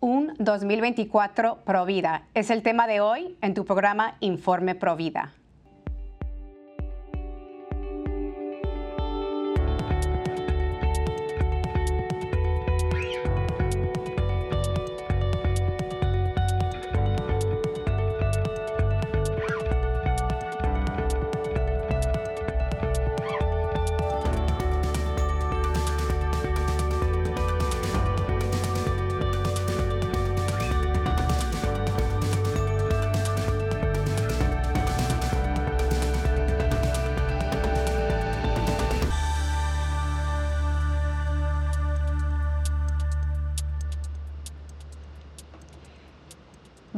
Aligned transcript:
Un 0.00 0.34
2024 0.38 1.64
Provida 1.64 2.24
es 2.34 2.50
el 2.50 2.62
tema 2.62 2.86
de 2.86 3.00
hoy 3.00 3.34
en 3.40 3.54
tu 3.54 3.64
programa 3.64 4.16
Informe 4.20 4.74
Provida. 4.74 5.32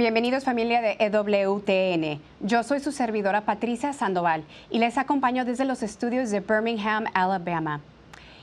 Bienvenidos 0.09 0.45
familia 0.45 0.81
de 0.81 0.97
EWTN. 1.01 2.19
Yo 2.41 2.63
soy 2.63 2.81
su 2.81 2.93
servidora 2.93 3.43
Patricia 3.43 3.93
Sandoval 3.93 4.43
y 4.71 4.79
les 4.79 4.97
acompaño 4.97 5.45
desde 5.45 5.67
los 5.67 5.83
estudios 5.83 6.31
de 6.31 6.41
Birmingham, 6.41 7.05
Alabama. 7.13 7.83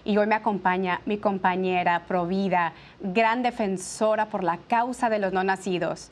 Y 0.04 0.16
hoy 0.18 0.28
me 0.28 0.36
acompaña 0.36 1.02
mi 1.08 1.18
compañera 1.18 2.04
Provida, 2.08 2.74
gran 3.00 3.42
defensora 3.42 4.28
por 4.28 4.44
la 4.44 4.60
causa 4.68 5.10
de 5.10 5.18
los 5.18 5.34
no 5.34 5.44
nacidos. 5.44 6.12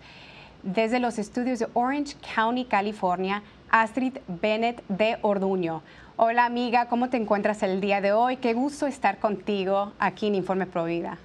Desde 0.63 0.99
los 0.99 1.19
estudios 1.19 1.59
de 1.59 1.67
Orange 1.75 2.15
County, 2.33 2.65
California, 2.65 3.43
Astrid 3.69 4.17
Bennett 4.27 4.83
de 4.87 5.19
Orduño. 5.21 5.83
Hola 6.15 6.45
amiga, 6.45 6.87
¿cómo 6.87 7.11
te 7.11 7.17
encuentras 7.17 7.61
el 7.61 7.79
día 7.79 8.01
de 8.01 8.11
hoy? 8.11 8.37
Qué 8.37 8.55
gusto 8.55 8.87
estar 8.87 9.19
contigo 9.19 9.93
aquí 9.99 10.25
en 10.25 10.33
Informe 10.33 10.65
Provida. 10.65 11.19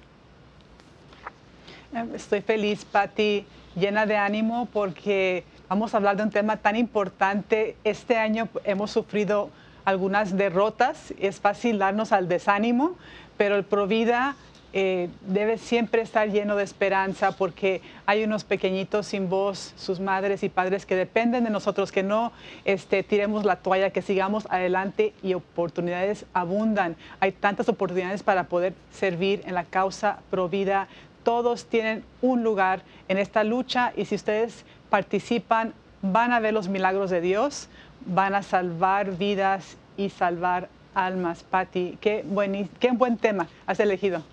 Estoy 2.13 2.41
feliz, 2.41 2.85
Patti 2.85 3.47
llena 3.75 4.05
de 4.05 4.17
ánimo 4.17 4.67
porque 4.71 5.43
vamos 5.67 5.93
a 5.93 5.97
hablar 5.97 6.17
de 6.17 6.23
un 6.23 6.31
tema 6.31 6.57
tan 6.57 6.75
importante. 6.75 7.75
Este 7.83 8.17
año 8.17 8.49
hemos 8.63 8.91
sufrido 8.91 9.49
algunas 9.85 10.37
derrotas, 10.37 11.13
es 11.19 11.39
fácil 11.39 11.79
darnos 11.79 12.11
al 12.11 12.27
desánimo, 12.27 12.95
pero 13.37 13.55
el 13.55 13.63
Provida 13.63 14.35
eh, 14.71 15.09
debe 15.21 15.57
siempre 15.57 16.03
estar 16.03 16.29
lleno 16.29 16.55
de 16.55 16.63
esperanza 16.63 17.31
porque 17.31 17.81
hay 18.05 18.23
unos 18.23 18.43
pequeñitos 18.43 19.07
sin 19.07 19.27
voz, 19.27 19.73
sus 19.75 19.99
madres 19.99 20.43
y 20.43 20.49
padres 20.49 20.85
que 20.85 20.95
dependen 20.95 21.43
de 21.43 21.49
nosotros, 21.49 21.91
que 21.91 22.03
no 22.03 22.31
este, 22.65 23.01
tiremos 23.01 23.45
la 23.45 23.55
toalla, 23.55 23.89
que 23.89 24.03
sigamos 24.03 24.45
adelante 24.51 25.13
y 25.23 25.33
oportunidades 25.33 26.25
abundan. 26.33 26.97
Hay 27.19 27.31
tantas 27.31 27.67
oportunidades 27.67 28.21
para 28.21 28.43
poder 28.43 28.75
servir 28.91 29.41
en 29.45 29.55
la 29.55 29.63
causa 29.63 30.19
Provida 30.29 30.87
todos 31.23 31.65
tienen 31.65 32.03
un 32.21 32.43
lugar 32.43 32.81
en 33.07 33.17
esta 33.17 33.43
lucha 33.43 33.93
y 33.95 34.05
si 34.05 34.15
ustedes 34.15 34.65
participan, 34.89 35.73
van 36.01 36.31
a 36.31 36.39
ver 36.39 36.53
los 36.53 36.67
milagros 36.67 37.09
de 37.09 37.21
Dios, 37.21 37.69
van 38.05 38.35
a 38.35 38.43
salvar 38.43 39.17
vidas 39.17 39.77
y 39.97 40.09
salvar 40.09 40.69
almas. 40.95 41.43
Patti, 41.43 41.97
qué 42.01 42.23
buen, 42.25 42.69
qué 42.79 42.91
buen 42.91 43.17
tema 43.17 43.47
has 43.67 43.79
elegido. 43.79 44.23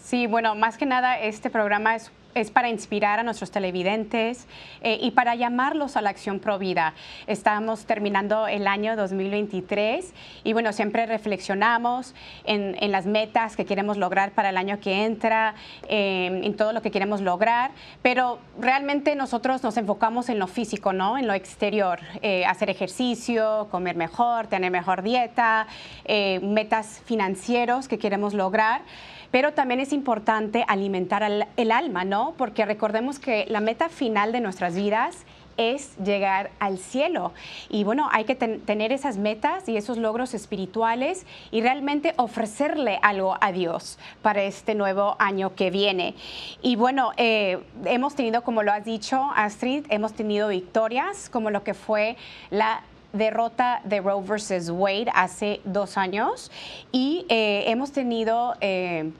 Sí, 0.00 0.26
bueno, 0.26 0.54
más 0.54 0.78
que 0.78 0.86
nada 0.86 1.18
este 1.20 1.50
programa 1.50 1.94
es 1.96 2.10
es 2.34 2.50
para 2.50 2.68
inspirar 2.68 3.18
a 3.18 3.22
nuestros 3.22 3.50
televidentes 3.50 4.46
eh, 4.82 4.98
y 5.00 5.10
para 5.12 5.34
llamarlos 5.34 5.96
a 5.96 6.02
la 6.02 6.10
acción 6.10 6.38
pro 6.38 6.58
vida. 6.58 6.94
Estamos 7.26 7.84
terminando 7.86 8.46
el 8.46 8.66
año 8.66 8.96
2023 8.96 10.14
y 10.44 10.52
bueno, 10.52 10.72
siempre 10.72 11.06
reflexionamos 11.06 12.14
en, 12.44 12.76
las 12.88 13.06
metas 13.06 13.54
que 13.54 13.66
queremos 13.66 13.96
lograr 13.98 14.32
para 14.32 14.48
el 14.48 14.56
año 14.56 14.80
que 14.80 15.04
entra, 15.04 15.54
em, 15.88 16.42
en 16.42 16.56
todo 16.56 16.72
lo 16.72 16.80
que 16.80 16.90
queremos 16.90 17.20
lograr, 17.20 17.72
pero 18.02 18.38
realmente 18.58 19.14
nosotros 19.14 19.62
nos 19.62 19.76
enfocamos 19.76 20.28
en 20.28 20.38
lo 20.38 20.46
físico, 20.46 20.92
¿no? 20.92 21.18
En 21.18 21.26
lo 21.26 21.34
exterior, 21.34 22.00
eh, 22.22 22.46
hacer 22.46 22.70
ejercicio, 22.70 23.68
comer 23.70 23.96
mejor, 23.96 24.46
tener 24.46 24.70
mejor 24.70 25.02
dieta, 25.02 25.66
eh, 26.04 26.40
metas 26.42 27.02
financieros 27.04 27.88
que 27.88 27.98
queremos 27.98 28.32
lograr 28.32 28.82
pero 29.30 29.52
también 29.52 29.80
es 29.80 29.92
importante 29.92 30.64
alimentar 30.68 31.22
el 31.56 31.72
alma, 31.72 32.04
¿no? 32.04 32.34
Porque 32.36 32.64
recordemos 32.64 33.18
que 33.18 33.46
la 33.48 33.60
meta 33.60 33.88
final 33.88 34.32
de 34.32 34.40
nuestras 34.40 34.74
vidas 34.74 35.24
es 35.58 35.96
llegar 35.98 36.50
al 36.60 36.78
cielo. 36.78 37.32
Y 37.68 37.84
bueno, 37.84 38.08
hay 38.10 38.24
que 38.24 38.36
tener 38.36 38.92
esas 38.92 39.18
metas 39.18 39.68
y 39.68 39.76
esos 39.76 39.98
logros 39.98 40.32
espirituales 40.32 41.26
y 41.50 41.60
realmente 41.60 42.14
ofrecerle 42.16 42.98
algo 43.02 43.36
a 43.40 43.52
Dios 43.52 43.98
para 44.22 44.44
este 44.44 44.74
nuevo 44.74 45.16
año 45.18 45.54
que 45.54 45.70
viene. 45.70 46.14
Y 46.62 46.76
bueno, 46.76 47.10
eh, 47.16 47.58
hemos 47.84 48.14
tenido, 48.14 48.42
como 48.42 48.62
lo 48.62 48.72
has 48.72 48.84
dicho, 48.84 49.20
Astrid, 49.34 49.84
hemos 49.90 50.14
tenido 50.14 50.48
victorias, 50.48 51.28
como 51.28 51.50
lo 51.50 51.64
que 51.64 51.74
fue 51.74 52.16
la 52.50 52.82
derrota 53.12 53.80
de 53.84 54.00
Roe 54.00 54.22
versus 54.22 54.70
Wade 54.70 55.10
hace 55.14 55.60
dos 55.64 55.96
años 55.96 56.50
y 56.92 57.26
eh, 57.28 57.64
hemos 57.66 57.92
tenido... 57.92 58.54
Eh, 58.60 59.10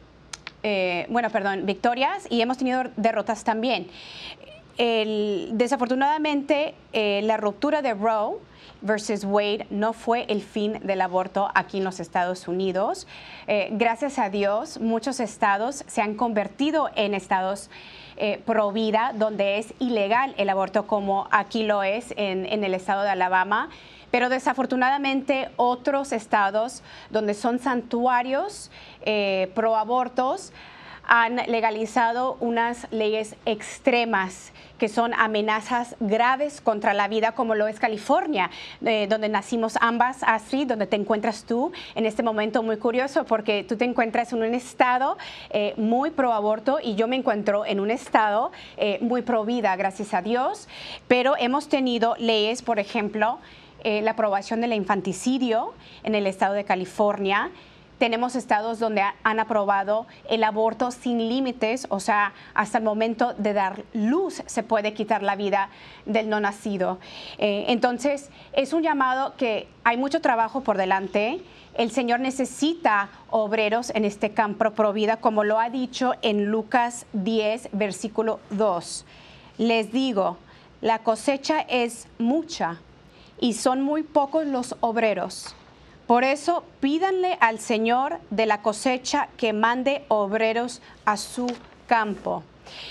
eh, 0.64 1.06
bueno, 1.08 1.30
perdón, 1.30 1.66
victorias 1.66 2.26
y 2.28 2.40
hemos 2.40 2.58
tenido 2.58 2.82
derrotas 2.96 3.44
también. 3.44 3.86
desafortunadamente, 4.76 6.74
la 6.92 7.36
ruptura 7.36 7.80
de 7.80 7.94
Roe 7.94 8.38
versus 8.80 9.24
Wade 9.24 9.66
no 9.70 9.92
fue 9.92 10.24
el 10.28 10.42
fin 10.42 10.78
del 10.82 11.00
aborto 11.00 11.48
aquí 11.54 11.78
en 11.78 11.84
los 11.84 12.00
Estados 12.00 12.48
Unidos. 12.48 13.06
gracias 13.70 14.18
a 14.18 14.30
Dios, 14.30 14.78
muchos 14.80 15.20
estados 15.20 15.84
se 15.86 16.02
han 16.02 16.14
convertido 16.14 16.90
en 16.94 17.14
estados 17.14 17.70
eh, 18.20 18.42
pro 18.44 18.72
vida, 18.72 19.12
donde 19.14 19.58
es 19.58 19.72
ilegal 19.78 20.34
el 20.38 20.48
aborto 20.48 20.88
como 20.88 21.28
aquí 21.30 21.62
lo 21.62 21.84
es 21.84 22.12
en, 22.16 22.64
el 22.64 22.74
estado 22.74 23.04
de 23.04 23.10
Alabama. 23.10 23.68
Pero 24.10 24.28
desafortunadamente 24.28 25.50
otros 25.54 26.10
estados 26.10 26.82
donde 27.10 27.34
son 27.34 27.60
santuarios 27.60 28.72
eh, 29.02 29.52
pro 29.54 29.76
abortos 29.76 30.52
han 31.08 31.36
legalizado 31.36 32.36
unas 32.40 32.86
leyes 32.92 33.34
extremas 33.46 34.52
que 34.78 34.88
son 34.88 35.12
amenazas 35.14 35.96
graves 35.98 36.60
contra 36.60 36.94
la 36.94 37.08
vida, 37.08 37.32
como 37.32 37.54
lo 37.54 37.66
es 37.66 37.80
California, 37.80 38.50
eh, 38.84 39.06
donde 39.08 39.28
nacimos 39.28 39.76
ambas, 39.80 40.18
así, 40.22 40.64
donde 40.64 40.86
te 40.86 40.96
encuentras 40.96 41.44
tú 41.44 41.72
en 41.94 42.06
este 42.06 42.22
momento 42.22 42.62
muy 42.62 42.76
curioso, 42.76 43.24
porque 43.24 43.64
tú 43.64 43.76
te 43.76 43.84
encuentras 43.84 44.32
en 44.32 44.42
un 44.42 44.54
estado 44.54 45.18
eh, 45.50 45.74
muy 45.76 46.10
pro 46.10 46.32
aborto 46.32 46.78
y 46.80 46.94
yo 46.94 47.08
me 47.08 47.16
encuentro 47.16 47.66
en 47.66 47.80
un 47.80 47.90
estado 47.90 48.52
eh, 48.76 48.98
muy 49.00 49.22
pro 49.22 49.44
vida, 49.44 49.74
gracias 49.76 50.14
a 50.14 50.22
Dios, 50.22 50.68
pero 51.08 51.34
hemos 51.38 51.68
tenido 51.68 52.14
leyes, 52.18 52.62
por 52.62 52.78
ejemplo, 52.78 53.38
la 53.84 54.10
aprobación 54.10 54.60
del 54.60 54.72
infanticidio 54.72 55.72
en 56.02 56.16
el 56.16 56.26
estado 56.26 56.54
de 56.54 56.64
California, 56.64 57.52
tenemos 57.98 58.36
estados 58.36 58.78
donde 58.78 59.02
han 59.22 59.40
aprobado 59.40 60.06
el 60.28 60.44
aborto 60.44 60.90
sin 60.90 61.28
límites, 61.28 61.86
o 61.90 62.00
sea, 62.00 62.32
hasta 62.54 62.78
el 62.78 62.84
momento 62.84 63.34
de 63.34 63.52
dar 63.52 63.84
luz 63.92 64.42
se 64.46 64.62
puede 64.62 64.94
quitar 64.94 65.22
la 65.22 65.36
vida 65.36 65.68
del 66.06 66.28
no 66.28 66.40
nacido. 66.40 66.98
Eh, 67.38 67.66
entonces, 67.68 68.30
es 68.52 68.72
un 68.72 68.82
llamado 68.82 69.34
que 69.36 69.68
hay 69.84 69.96
mucho 69.96 70.20
trabajo 70.20 70.62
por 70.62 70.76
delante. 70.76 71.40
El 71.74 71.90
Señor 71.90 72.20
necesita 72.20 73.10
obreros 73.30 73.90
en 73.90 74.04
este 74.04 74.30
campo 74.30 74.70
pro 74.70 74.92
vida, 74.92 75.18
como 75.18 75.44
lo 75.44 75.58
ha 75.58 75.70
dicho 75.70 76.14
en 76.22 76.46
Lucas 76.46 77.06
10, 77.12 77.70
versículo 77.72 78.40
2. 78.50 79.04
Les 79.58 79.92
digo, 79.92 80.38
la 80.80 81.00
cosecha 81.00 81.60
es 81.60 82.06
mucha 82.18 82.80
y 83.40 83.54
son 83.54 83.82
muy 83.82 84.02
pocos 84.02 84.46
los 84.46 84.76
obreros. 84.80 85.54
Por 86.08 86.24
eso 86.24 86.64
pídanle 86.80 87.36
al 87.38 87.58
Señor 87.58 88.18
de 88.30 88.46
la 88.46 88.62
cosecha 88.62 89.28
que 89.36 89.52
mande 89.52 90.06
obreros 90.08 90.80
a 91.04 91.18
su 91.18 91.46
campo. 91.86 92.42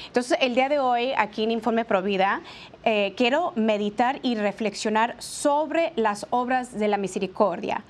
Entonces, 0.06 0.38
el 0.40 0.54
día 0.54 0.70
de 0.70 0.78
hoy, 0.78 1.14
aquí 1.18 1.44
en 1.44 1.50
Informe 1.50 1.84
Provida, 1.84 2.42
eh, 2.84 3.16
quiero 3.18 3.54
meditar 3.56 4.20
y 4.22 4.36
reflexionar 4.36 5.16
sobre 5.18 5.94
las 5.96 6.28
obras 6.30 6.78
de 6.78 6.88
la 6.88 6.98
misericordia. 6.98 7.84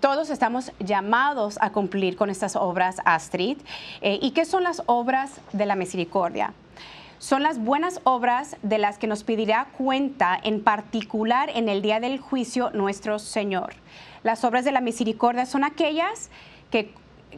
Todos 0.00 0.30
estamos 0.30 0.72
llamados 0.78 1.58
a 1.60 1.68
cumplir 1.68 2.16
con 2.16 2.30
estas 2.30 2.56
obras, 2.56 2.96
Astrid. 3.04 3.58
Eh, 4.00 4.20
¿Y 4.22 4.30
qué 4.30 4.46
son 4.46 4.62
las 4.62 4.82
obras 4.86 5.32
de 5.52 5.66
la 5.66 5.76
misericordia? 5.76 6.54
Son 7.22 7.44
las 7.44 7.60
buenas 7.60 8.00
obras 8.02 8.56
de 8.64 8.78
las 8.78 8.98
que 8.98 9.06
nos 9.06 9.22
pedirá 9.22 9.68
cuenta, 9.78 10.36
en 10.42 10.60
particular 10.60 11.50
en 11.54 11.68
el 11.68 11.80
día 11.80 12.00
del 12.00 12.18
juicio, 12.18 12.70
nuestro 12.70 13.20
Señor. 13.20 13.74
Las 14.24 14.42
obras 14.42 14.64
de 14.64 14.72
la 14.72 14.80
misericordia 14.80 15.46
son 15.46 15.62
aquellas 15.62 16.30
que 16.72 16.92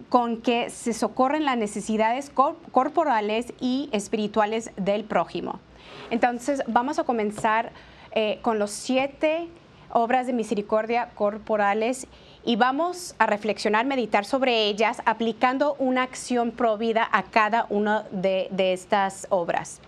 con 0.09 0.41
que 0.41 0.71
se 0.71 0.95
socorren 0.95 1.45
las 1.45 1.59
necesidades 1.59 2.31
corporales 2.31 3.53
y 3.61 3.91
espirituales 3.93 4.71
del 4.79 5.05
prójimo. 5.05 5.61
Entonces, 6.09 6.63
vamos 6.67 6.99
a 6.99 7.05
comenzar 7.05 7.71
eh, 8.13 8.39
con 8.41 8.59
los 8.59 8.71
siete 8.71 9.51
obras 9.91 10.27
de 10.27 10.33
misericordia 10.33 11.11
corporales 11.15 12.07
y 12.45 12.57
vamos 12.57 13.15
a 13.19 13.27
reflexionar, 13.27 13.87
meditar 13.87 14.25
sobre 14.25 14.67
ellas, 14.67 15.01
aplicando 15.07 15.77
una 15.79 16.03
acción 16.03 16.51
provida 16.51 17.09
a 17.11 17.23
cada 17.25 17.67
una 17.71 18.05
de, 18.11 18.49
estas 18.73 19.27
obras. 19.31 19.81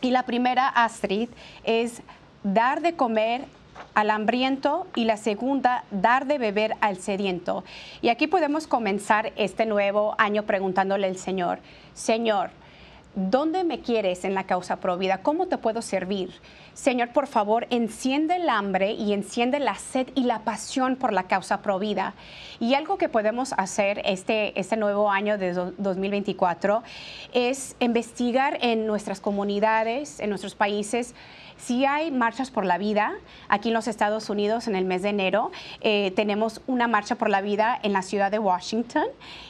Y 0.00 0.10
la 0.10 0.24
primera, 0.24 0.68
Astrid, 0.68 1.28
es 1.64 2.02
dar 2.42 2.80
de 2.80 2.94
comer 2.94 3.44
al 3.94 4.10
hambriento 4.10 4.86
y 4.94 5.04
la 5.04 5.16
segunda, 5.16 5.84
dar 5.90 6.26
de 6.26 6.38
beber 6.38 6.76
al 6.80 6.96
sediento. 6.96 7.62
Y 8.00 8.08
aquí 8.08 8.26
podemos 8.26 8.66
comenzar 8.66 9.32
este 9.36 9.66
nuevo 9.66 10.14
año 10.18 10.44
preguntándole 10.44 11.06
al 11.06 11.16
Señor, 11.16 11.58
Señor, 11.94 12.50
¿Dónde 13.14 13.62
me 13.62 13.80
quieres 13.80 14.24
en 14.24 14.32
la 14.32 14.44
causa 14.44 14.76
provida? 14.76 15.22
¿Cómo 15.22 15.46
te 15.46 15.58
puedo 15.58 15.82
servir? 15.82 16.32
Señor, 16.72 17.10
por 17.10 17.26
favor, 17.26 17.66
enciende 17.68 18.36
el 18.36 18.48
hambre 18.48 18.92
y 18.92 19.12
enciende 19.12 19.60
la 19.60 19.74
sed 19.74 20.08
y 20.14 20.22
la 20.22 20.44
pasión 20.44 20.96
por 20.96 21.12
la 21.12 21.24
causa 21.24 21.60
provida. 21.60 22.14
Y 22.58 22.72
algo 22.72 22.96
que 22.96 23.10
podemos 23.10 23.52
hacer 23.58 24.00
este, 24.06 24.58
este 24.58 24.78
nuevo 24.78 25.10
año 25.10 25.36
de 25.36 25.52
2024 25.52 26.82
es 27.34 27.76
investigar 27.80 28.56
en 28.62 28.86
nuestras 28.86 29.20
comunidades, 29.20 30.18
en 30.18 30.30
nuestros 30.30 30.54
países, 30.54 31.14
si 31.64 31.84
hay 31.84 32.10
marchas 32.10 32.50
por 32.50 32.64
la 32.64 32.76
vida, 32.76 33.14
aquí 33.48 33.68
en 33.68 33.74
los 33.74 33.86
Estados 33.86 34.28
Unidos 34.30 34.66
en 34.66 34.74
el 34.74 34.84
mes 34.84 35.02
de 35.02 35.10
enero 35.10 35.52
eh, 35.80 36.12
tenemos 36.16 36.60
una 36.66 36.88
marcha 36.88 37.14
por 37.14 37.30
la 37.30 37.40
vida 37.40 37.78
en 37.82 37.92
la 37.92 38.02
ciudad 38.02 38.32
de 38.32 38.40
Washington 38.40 39.04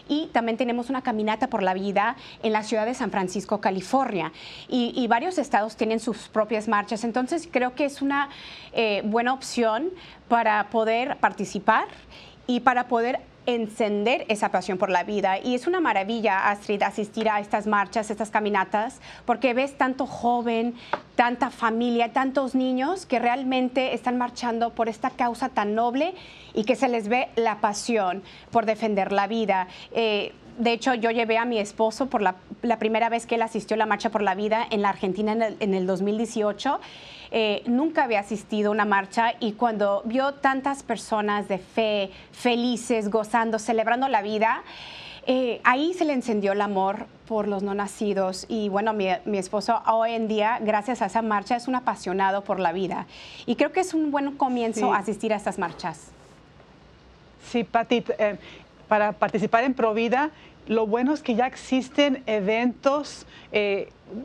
y 0.08 0.26
también 0.28 0.58
tenemos 0.58 0.90
una 0.90 1.02
caminata 1.02 1.48
por 1.48 1.62
la 1.62 1.72
vida 1.72 2.16
en 2.42 2.52
la 2.52 2.64
ciudad 2.64 2.84
de 2.84 2.94
San 2.94 3.10
Francisco, 3.10 3.60
California. 3.60 4.32
Y, 4.68 5.06
varios 5.12 5.36
estados 5.36 5.76
tienen 5.76 6.00
sus 6.00 6.28
propias 6.28 6.68
marchas, 6.68 7.04
entonces 7.04 7.48
creo 7.50 7.74
que 7.74 7.84
es 7.84 8.00
una 8.00 8.30
eh, 8.72 9.02
buena 9.04 9.34
opción 9.34 9.90
para 10.28 10.70
poder 10.70 11.16
participar 11.18 11.86
y 12.46 12.60
para 12.60 12.88
poder 12.88 13.20
encender 13.46 14.24
esa 14.28 14.50
pasión 14.50 14.78
por 14.78 14.90
la 14.90 15.04
vida. 15.04 15.38
Y 15.38 15.54
es 15.54 15.66
una 15.66 15.80
maravilla, 15.80 16.50
Astrid, 16.50 16.82
asistir 16.82 17.28
a 17.28 17.40
estas 17.40 17.66
marchas, 17.66 18.10
estas 18.10 18.30
caminatas, 18.30 19.00
porque 19.24 19.54
ves 19.54 19.76
tanto 19.76 20.06
joven, 20.06 20.74
tanta 21.16 21.50
familia, 21.50 22.12
tantos 22.12 22.54
niños 22.54 23.06
que 23.06 23.18
realmente 23.18 23.94
están 23.94 24.18
marchando 24.18 24.70
por 24.70 24.88
esta 24.88 25.10
causa 25.10 25.48
tan 25.48 25.74
noble 25.74 26.14
y 26.54 26.64
que 26.64 26.76
se 26.76 26.88
les 26.88 27.08
ve 27.08 27.28
la 27.36 27.60
pasión 27.60 28.22
por 28.50 28.66
defender 28.66 29.12
la 29.12 29.26
vida. 29.26 29.68
Eh, 29.92 30.32
de 30.58 30.72
hecho, 30.72 30.94
yo 30.94 31.10
llevé 31.10 31.38
a 31.38 31.44
mi 31.44 31.58
esposo 31.58 32.06
por 32.06 32.20
la, 32.20 32.36
primera 32.78 33.08
vez 33.08 33.26
que 33.26 33.36
él 33.36 33.42
asistió 33.42 33.74
a 33.74 33.78
la 33.78 33.86
Marcha 33.86 34.10
por 34.10 34.22
la 34.22 34.34
Vida 34.34 34.66
en 34.70 34.82
la 34.82 34.90
Argentina 34.90 35.32
en 35.32 35.42
el, 35.42 35.56
en 35.60 35.74
el 35.74 35.86
2018 35.86 36.78
eh, 37.34 37.62
nunca 37.64 38.04
había 38.04 38.20
asistido 38.20 38.68
a 38.68 38.72
una 38.72 38.84
marcha 38.84 39.32
y 39.40 39.52
cuando 39.52 40.02
vio 40.04 40.34
tantas 40.34 40.82
personas 40.82 41.48
de 41.48 41.56
fe, 41.56 42.10
felices, 42.30 43.08
gozando, 43.08 43.58
celebrando 43.58 44.06
la 44.08 44.20
vida, 44.20 44.62
eh, 45.26 45.62
ahí 45.64 45.94
se 45.94 46.04
le 46.04 46.12
encendió 46.12 46.52
el 46.52 46.60
amor 46.60 47.06
por 47.26 47.48
los 47.48 47.62
no 47.62 47.72
nacidos 47.72 48.44
y 48.50 48.68
bueno, 48.68 48.92
mi, 48.92 49.08
esposo 49.38 49.80
hoy 49.86 50.12
en 50.12 50.28
día, 50.28 50.58
gracias 50.60 51.00
a 51.00 51.06
esa 51.06 51.22
marcha, 51.22 51.56
es 51.56 51.68
un 51.68 51.74
apasionado 51.74 52.44
por 52.44 52.60
la 52.60 52.72
vida. 52.72 53.06
Y 53.46 53.56
creo 53.56 53.72
que 53.72 53.80
es 53.80 53.94
un 53.94 54.10
buen 54.10 54.36
comienzo 54.36 54.92
asistir 54.92 55.32
a 55.32 55.36
estas 55.36 55.58
marchas. 55.58 56.10
Sí, 57.50 57.64
Pati, 57.64 58.04
eh, 58.18 58.36
para 58.88 59.12
participar 59.12 59.64
en 59.64 59.72
Provida, 59.72 60.28
lo 60.66 60.86
bueno 60.86 61.12
es 61.12 61.22
que 61.22 61.34
ya 61.34 61.46
existen 61.46 62.22
eventos 62.26 63.26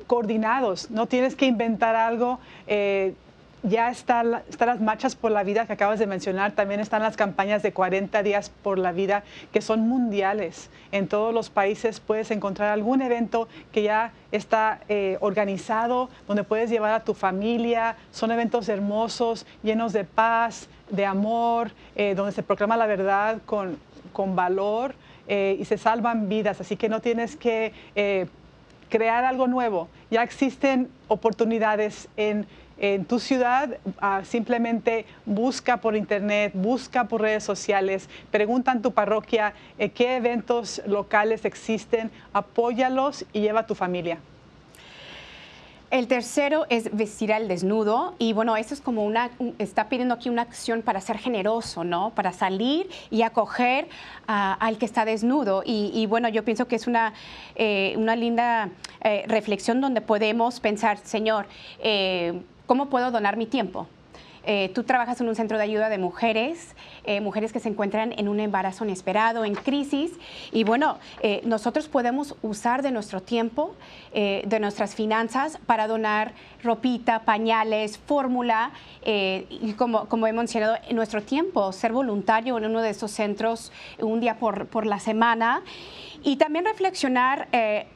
coordinados, 0.08 0.90
no 0.92 1.08
tienes 1.08 1.36
que 1.36 1.46
inventar 1.46 1.96
algo. 1.96 2.40
Eh, 2.68 3.14
ya 3.64 3.90
están, 3.90 4.32
las 4.32 4.80
marchas 4.80 5.16
por 5.16 5.32
la 5.32 5.44
vida 5.44 5.66
que 5.66 5.74
acabas 5.74 6.00
de 6.00 6.06
mencionar, 6.06 6.52
también 6.52 6.80
están 6.80 7.02
las 7.02 7.18
campañas 7.18 7.64
de 7.64 7.74
40 7.74 8.22
días 8.24 8.52
por 8.64 8.78
la 8.78 8.92
vida 8.92 9.24
que 9.52 9.62
son 9.62 9.82
mundiales. 9.82 10.70
En 10.92 11.08
todos 11.08 11.34
los 11.34 11.50
países 11.50 12.00
puedes 12.00 12.32
encontrar 12.32 12.70
algún 12.70 13.02
evento 13.02 13.48
que 13.72 13.84
ya 13.84 14.14
está 14.32 14.80
eh, 14.88 15.18
organizado, 15.22 16.10
donde 16.28 16.44
puedes 16.44 16.70
llevar 16.70 16.94
a 16.94 17.04
tu 17.04 17.14
familia. 17.14 17.98
Son 18.12 18.32
eventos 18.32 18.70
hermosos, 18.70 19.46
llenos 19.64 19.92
de 19.92 20.04
paz, 20.06 20.70
de 20.90 21.06
amor, 21.06 21.72
eh, 21.96 22.14
donde 22.16 22.32
se 22.32 22.44
proclama 22.44 22.78
la 22.78 22.86
verdad 22.86 23.40
con, 23.46 23.78
con 24.14 24.36
valor 24.36 24.94
y 25.28 25.66
se 25.66 25.78
salvan 25.78 26.30
vidas. 26.30 26.62
Así 26.62 26.78
que 26.78 26.90
no 26.90 27.02
tienes 27.02 27.36
que 27.36 27.74
crear 28.90 29.24
algo 29.24 29.48
nuevo. 29.48 29.88
Ya 30.10 30.24
existen 30.24 30.90
oportunidades 31.08 32.08
en, 32.18 32.48
tu 33.08 33.20
ciudad, 33.20 33.80
ah, 34.00 34.22
simplemente 34.24 35.08
busca 35.26 35.78
por 35.78 35.96
internet, 35.96 36.52
busca 36.54 37.06
por 37.06 37.22
redes 37.22 37.44
sociales, 37.44 38.08
pregunta 38.30 38.72
en 38.72 38.84
tu 38.84 38.92
parroquia 38.92 39.54
eh, 39.80 39.90
qué 39.90 40.18
eventos 40.18 40.84
locales 40.86 41.44
existen, 41.46 42.12
apóyalos 42.34 43.26
y 43.34 43.42
lleva 43.42 43.62
a 43.62 43.66
tu 43.66 43.74
familia. 43.74 44.20
El 45.90 46.08
tercero 46.08 46.66
es 46.70 46.94
vestir 46.94 47.32
al 47.32 47.48
desnudo 47.48 48.14
y 48.20 48.34
bueno, 48.34 48.58
esto 48.58 48.74
es 48.74 48.82
como 48.82 49.06
una, 49.06 49.30
está 49.58 49.88
pidiendo 49.88 50.16
aquí 50.16 50.28
una 50.30 50.42
acción 50.42 50.82
para 50.82 51.00
ser 51.00 51.18
generoso, 51.18 51.86
¿no? 51.86 52.10
Para 52.14 52.34
salir 52.34 52.90
y 53.10 53.22
acoger 53.22 53.88
al 54.28 54.78
que 54.78 54.86
está 54.86 55.06
desnudo. 55.06 55.64
Y, 55.66 56.06
bueno, 56.08 56.28
yo 56.28 56.44
pienso 56.44 56.68
que 56.68 56.76
es 56.76 56.88
una, 56.88 57.14
eh, 57.56 57.94
una 57.98 58.18
linda 58.18 58.70
eh, 59.00 59.24
reflexión 59.28 59.80
donde 59.80 60.02
podemos 60.02 60.60
pensar, 60.60 60.98
Señor, 60.98 61.48
eh, 61.80 62.42
¿cómo 62.66 62.90
puedo 62.90 63.10
donar 63.10 63.38
mi 63.38 63.46
tiempo? 63.46 63.88
Eh, 64.50 64.72
tú 64.74 64.84
trabajas 64.84 65.20
en 65.20 65.28
un 65.28 65.36
centro 65.36 65.58
de 65.58 65.66
ayuda 65.66 65.90
de 65.90 65.98
mujeres, 65.98 66.74
eh, 67.04 67.20
mujeres 67.20 67.52
que 67.52 67.60
se 67.60 67.68
encuentran 67.68 68.14
en 68.18 68.30
un 68.30 68.40
embarazo 68.40 68.86
inesperado, 68.86 69.44
en 69.44 69.56
crisis. 69.56 70.14
Y 70.54 70.64
bueno, 70.64 71.00
eh, 71.22 71.42
nosotros 71.44 71.90
podemos 71.90 72.34
usar 72.42 72.82
de 72.82 72.92
nuestro 72.92 73.22
tiempo, 73.22 73.76
de 74.14 74.60
nuestras 74.60 74.96
finanzas, 74.96 75.60
para 75.66 75.88
donar 75.88 76.34
ropita, 76.64 77.20
pañales, 77.20 77.98
fórmula. 77.98 78.72
y 79.06 79.74
como, 79.74 80.08
como 80.08 80.26
he 80.26 80.34
mencionado, 80.34 80.78
en 80.88 80.96
nuestro 80.96 81.22
tiempo, 81.22 81.72
ser 81.72 81.92
voluntario 81.92 82.58
en 82.58 82.66
uno 82.66 82.82
de 82.82 82.92
esos 82.92 83.12
centros 83.12 83.72
un 84.00 84.20
día 84.20 84.40
por, 84.40 84.68
por 84.68 84.86
la 84.86 85.00
semana. 85.00 85.62
Y 86.24 86.38
también 86.38 86.66
reflexionar, 86.66 87.48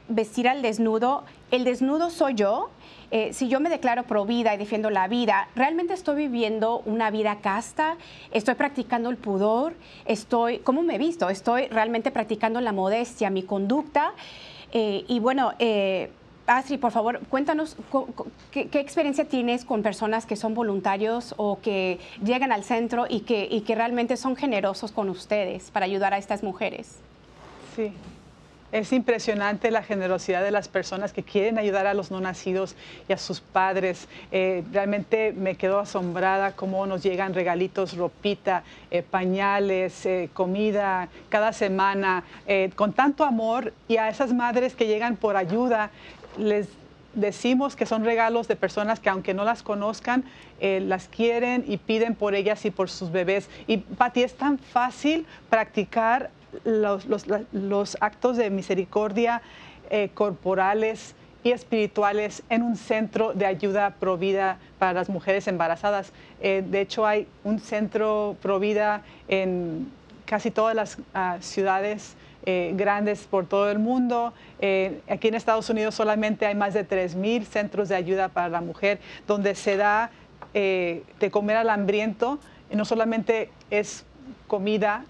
vestir 0.08 0.48
al 0.48 0.62
desnudo. 0.62 1.24
El 1.52 1.62
desnudo 1.62 2.10
soy 2.10 2.34
yo 2.34 2.70
eh, 3.12 3.34
si 3.34 3.48
yo 3.48 3.60
me 3.60 3.68
declaro 3.68 4.04
pro 4.04 4.24
vida 4.24 4.54
y 4.54 4.56
defiendo 4.56 4.88
la 4.88 5.06
vida, 5.06 5.48
¿realmente 5.54 5.92
estoy 5.92 6.16
viviendo 6.16 6.80
una 6.86 7.10
vida 7.10 7.40
casta? 7.42 7.98
¿Estoy 8.30 8.54
practicando 8.54 9.10
el 9.10 9.18
pudor? 9.18 9.74
Estoy, 10.06 10.60
¿Cómo 10.60 10.82
me 10.82 10.94
he 10.94 10.98
visto? 10.98 11.28
¿Estoy 11.28 11.66
realmente 11.66 12.10
practicando 12.10 12.58
la 12.62 12.72
modestia, 12.72 13.28
mi 13.28 13.42
conducta? 13.42 14.14
Eh, 14.72 15.04
y 15.08 15.20
bueno, 15.20 15.52
eh, 15.58 16.10
Astrid, 16.46 16.80
por 16.80 16.90
favor, 16.90 17.20
cuéntanos 17.28 17.76
qué, 18.50 18.70
experiencia 18.72 19.26
tienes 19.26 19.66
con 19.66 19.82
personas 19.82 20.24
que 20.24 20.36
son 20.36 20.54
voluntarios 20.54 21.34
o 21.36 21.60
que 21.60 22.00
llegan 22.24 22.50
al 22.50 22.64
centro 22.64 23.04
y 23.06 23.20
que, 23.20 23.46
y 23.50 23.60
que 23.60 23.74
realmente 23.74 24.16
son 24.16 24.36
generosos 24.36 24.90
con 24.90 25.10
ustedes 25.10 25.70
para 25.70 25.84
ayudar 25.84 26.14
a 26.14 26.16
estas 26.16 26.42
mujeres. 26.42 26.96
Sí, 27.76 27.92
es 28.72 28.90
impresionante 28.92 29.70
la 29.70 29.82
generosidad 29.82 30.42
de 30.42 30.50
las 30.50 30.68
personas 30.68 31.12
que 31.12 31.22
quieren 31.22 31.58
ayudar 31.58 31.86
a 31.86 31.92
los 31.92 32.10
no 32.10 32.20
nacidos 32.20 32.74
y 33.06 33.12
a 33.12 33.18
sus 33.18 33.40
padres. 33.40 34.08
Eh, 34.32 34.64
realmente 34.72 35.34
me 35.34 35.56
quedo 35.56 35.78
asombrada 35.78 36.52
cómo 36.52 36.86
nos 36.86 37.02
llegan 37.02 37.34
regalitos, 37.34 37.94
ropita, 37.94 38.64
eh, 38.90 39.02
pañales, 39.02 40.06
eh, 40.06 40.30
comida 40.32 41.08
cada 41.28 41.52
semana, 41.52 42.24
con 42.74 42.94
tanto 42.94 43.24
amor. 43.24 43.74
Y 43.88 43.98
a 43.98 44.08
esas 44.08 44.32
madres 44.32 44.74
que 44.74 44.86
llegan 44.86 45.16
por 45.16 45.36
ayuda, 45.36 45.90
les 46.38 46.68
decimos 47.12 47.76
que 47.76 47.84
son 47.84 48.04
regalos 48.04 48.48
de 48.48 48.56
personas 48.56 49.00
que 49.00 49.10
aunque 49.10 49.34
no 49.34 49.44
las 49.44 49.62
conozcan, 49.62 50.24
las 50.60 51.08
quieren 51.08 51.64
y 51.66 51.76
piden 51.76 52.14
por 52.14 52.34
ellas 52.34 52.64
y 52.64 52.70
por 52.70 52.88
sus 52.88 53.10
bebés. 53.10 53.50
Y 53.66 53.78
Pati, 53.78 54.22
es 54.22 54.34
tan 54.34 54.58
fácil 54.58 55.26
practicar 55.50 56.30
los, 56.64 57.96
actos 58.00 58.36
de 58.36 58.50
misericordia 58.50 59.42
eh, 59.90 60.10
corporales 60.14 61.14
y 61.44 61.50
espirituales 61.50 62.42
en 62.48 62.62
un 62.62 62.76
centro 62.76 63.32
de 63.32 63.46
ayuda 63.46 63.90
provida 63.98 64.58
para 64.78 64.92
las 64.92 65.08
mujeres 65.08 65.48
embarazadas. 65.48 66.12
Eh, 66.40 66.62
de 66.64 66.80
hecho, 66.80 67.06
hay 67.06 67.26
un 67.42 67.58
centro 67.58 68.36
provida 68.40 69.02
en 69.28 69.90
casi 70.24 70.50
todas 70.50 70.74
las 70.74 70.98
ah, 71.14 71.38
ciudades 71.40 72.14
eh, 72.44 72.72
grandes 72.76 73.24
por 73.24 73.46
todo 73.46 73.70
el 73.70 73.78
mundo. 73.78 74.32
aquí 75.08 75.28
en 75.28 75.34
Estados 75.34 75.68
Unidos 75.70 75.94
solamente 75.94 76.46
hay 76.46 76.54
más 76.54 76.74
de 76.74 76.88
3.000 76.88 77.44
centros 77.44 77.88
de 77.88 77.96
ayuda 77.96 78.28
para 78.28 78.48
la 78.48 78.60
mujer 78.60 79.00
donde 79.26 79.54
se 79.54 79.76
da 79.76 80.10
de 80.52 81.30
comer 81.30 81.56
al 81.56 81.70
hambriento. 81.70 82.38
no 82.70 82.84
solamente 82.84 83.48
es 83.70 84.04
comida 84.46 85.04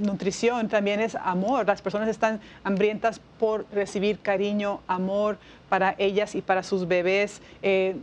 nutrición 0.00 0.68
también 0.68 1.00
es 1.00 1.14
amor. 1.14 1.66
Las 1.66 1.82
personas 1.82 2.08
están 2.08 2.40
hambrientas 2.64 3.20
por 3.38 3.66
recibir 3.72 4.18
cariño, 4.18 4.80
amor 4.86 5.38
para 5.68 5.94
ellas 5.98 6.34
y 6.34 6.42
para 6.42 6.62
sus 6.62 6.86
bebés. 6.86 7.40
Eh, 7.62 7.96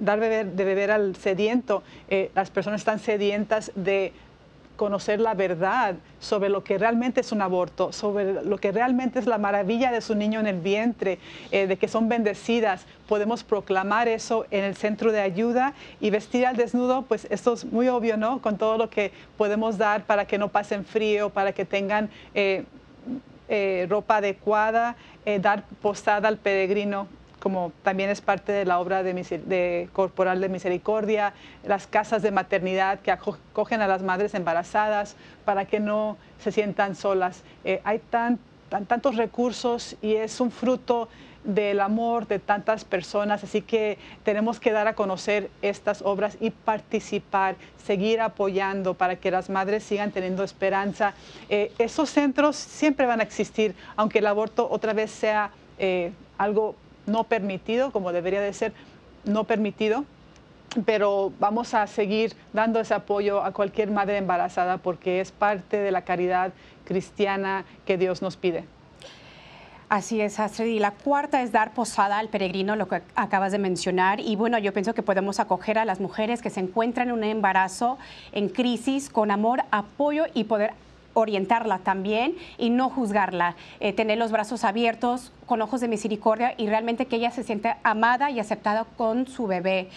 dar 0.00 0.20
beber, 0.20 0.46
de 0.52 0.64
beber 0.64 0.90
al 0.90 1.16
sediento. 1.16 1.82
Eh, 2.08 2.30
las 2.34 2.50
personas 2.50 2.80
están 2.80 2.98
sedientas 2.98 3.72
de 3.74 4.12
conocer 4.76 5.20
la 5.20 5.34
verdad 5.34 5.94
sobre 6.20 6.48
lo 6.48 6.64
que 6.64 6.78
realmente 6.78 7.20
es 7.20 7.32
un 7.32 7.42
aborto, 7.42 7.92
sobre 7.92 8.44
lo 8.44 8.58
que 8.58 8.72
realmente 8.72 9.18
es 9.18 9.26
la 9.26 9.38
maravilla 9.38 9.90
de 9.90 10.00
su 10.00 10.14
niño 10.14 10.40
en 10.40 10.46
el 10.46 10.60
vientre, 10.60 11.18
eh, 11.50 11.66
de 11.66 11.76
que 11.76 11.88
son 11.88 12.08
bendecidas. 12.08 12.86
Podemos 13.08 13.44
proclamar 13.44 14.08
eso 14.08 14.46
en 14.50 14.64
el 14.64 14.74
centro 14.76 15.12
de 15.12 15.20
ayuda 15.20 15.74
y 16.00 16.10
vestir 16.10 16.46
al 16.46 16.56
desnudo, 16.56 17.02
pues 17.02 17.26
esto 17.30 17.52
es 17.52 17.64
muy 17.64 17.88
obvio, 17.88 18.16
¿no? 18.16 18.40
Con 18.40 18.58
todo 18.58 18.78
lo 18.78 18.90
que 18.90 19.12
podemos 19.36 19.78
dar 19.78 20.04
para 20.04 20.26
que 20.26 20.38
no 20.38 20.48
pasen 20.48 20.84
frío, 20.84 21.30
para 21.30 21.52
que 21.52 21.64
tengan... 21.64 22.10
Eh, 22.34 22.64
eh, 23.48 23.86
ropa 23.90 24.18
adecuada, 24.18 24.96
dar 25.40 25.64
posada 25.82 26.28
al 26.28 26.38
peregrino 26.38 27.06
como 27.42 27.72
también 27.82 28.08
es 28.08 28.20
parte 28.20 28.52
de 28.52 28.64
la 28.64 28.78
obra 28.78 29.02
de, 29.02 29.88
corporal 29.92 30.40
de 30.40 30.48
misericordia, 30.48 31.34
las 31.66 31.88
casas 31.88 32.22
de 32.22 32.30
maternidad 32.30 33.00
que 33.00 33.10
acogen 33.10 33.82
a 33.82 33.88
las 33.88 34.04
madres 34.04 34.34
embarazadas 34.34 35.16
para 35.44 35.64
que 35.64 35.80
no 35.80 36.16
se 36.38 36.52
sientan 36.52 36.94
solas. 36.94 37.42
Eh, 37.64 37.80
hay 37.82 37.98
tan, 37.98 38.38
tantos 38.86 39.16
recursos 39.16 39.96
y 40.00 40.14
es 40.14 40.40
un 40.40 40.52
fruto 40.52 41.08
del 41.42 41.80
amor 41.80 42.28
de 42.28 42.38
tantas 42.38 42.84
personas, 42.84 43.42
así 43.42 43.60
que 43.60 43.98
tenemos 44.22 44.60
que 44.60 44.70
dar 44.70 44.86
a 44.86 44.94
conocer 44.94 45.50
estas 45.62 46.00
obras 46.02 46.36
y 46.40 46.50
participar, 46.50 47.56
seguir 47.84 48.20
apoyando 48.20 48.94
para 48.94 49.16
que 49.16 49.32
las 49.32 49.50
madres 49.50 49.82
sigan 49.82 50.12
teniendo 50.12 50.44
esperanza. 50.44 51.14
Eh, 51.48 51.72
esos 51.78 52.08
centros 52.08 52.54
siempre 52.54 53.04
van 53.04 53.18
a 53.18 53.24
existir, 53.24 53.74
aunque 53.96 54.20
el 54.20 54.28
aborto 54.28 54.68
otra 54.70 54.92
vez 54.92 55.10
sea 55.10 55.50
eh, 55.80 56.12
algo 56.38 56.76
no 57.06 57.24
permitido, 57.24 57.92
como 57.92 58.12
debería 58.12 58.40
de 58.40 58.52
ser 58.52 58.72
no 59.24 59.44
permitido, 59.44 60.04
pero 60.84 61.32
vamos 61.38 61.74
a 61.74 61.86
seguir 61.86 62.34
dando 62.52 62.80
ese 62.80 62.94
apoyo 62.94 63.44
a 63.44 63.52
cualquier 63.52 63.90
madre 63.90 64.16
embarazada 64.16 64.78
porque 64.78 65.20
es 65.20 65.30
parte 65.30 65.78
de 65.78 65.92
la 65.92 66.02
caridad 66.02 66.52
cristiana 66.84 67.64
que 67.84 67.98
Dios 67.98 68.22
nos 68.22 68.36
pide. 68.36 68.64
Así 69.92 70.22
es, 70.22 70.40
Astrid. 70.40 70.68
Y 70.68 70.78
la 70.78 70.92
cuarta 70.92 71.42
es 71.42 71.52
dar 71.52 71.74
posada 71.74 72.18
al 72.18 72.28
peregrino, 72.28 72.76
lo 72.76 72.88
que 72.88 73.02
acabas 73.14 73.52
de 73.52 73.58
mencionar. 73.58 74.20
Y 74.20 74.36
bueno, 74.36 74.56
yo 74.56 74.72
pienso 74.72 74.94
que 74.94 75.02
podemos 75.02 75.38
acoger 75.38 75.76
a 75.76 75.84
las 75.84 76.00
mujeres 76.00 76.40
que 76.40 76.48
se 76.48 76.60
encuentran 76.60 77.08
en 77.08 77.14
un 77.14 77.24
embarazo 77.24 77.98
en 78.32 78.48
crisis 78.48 79.10
con 79.10 79.30
amor, 79.30 79.64
apoyo 79.70 80.24
y 80.32 80.44
poder 80.44 80.72
orientarla 81.14 81.78
también 81.78 82.36
y 82.58 82.70
no 82.70 82.90
juzgarla, 82.90 83.56
eh, 83.80 83.92
tener 83.92 84.18
los 84.18 84.32
brazos 84.32 84.64
abiertos 84.64 85.32
con 85.46 85.62
ojos 85.62 85.80
de 85.80 85.88
misericordia 85.88 86.54
y 86.56 86.66
realmente 86.66 87.06
que 87.06 87.16
ella 87.16 87.30
se 87.30 87.42
siente 87.42 87.74
amada 87.82 88.30
y 88.30 88.40
aceptada 88.40 88.84
con 88.96 89.26
su 89.26 89.46
bebé. 89.46 89.88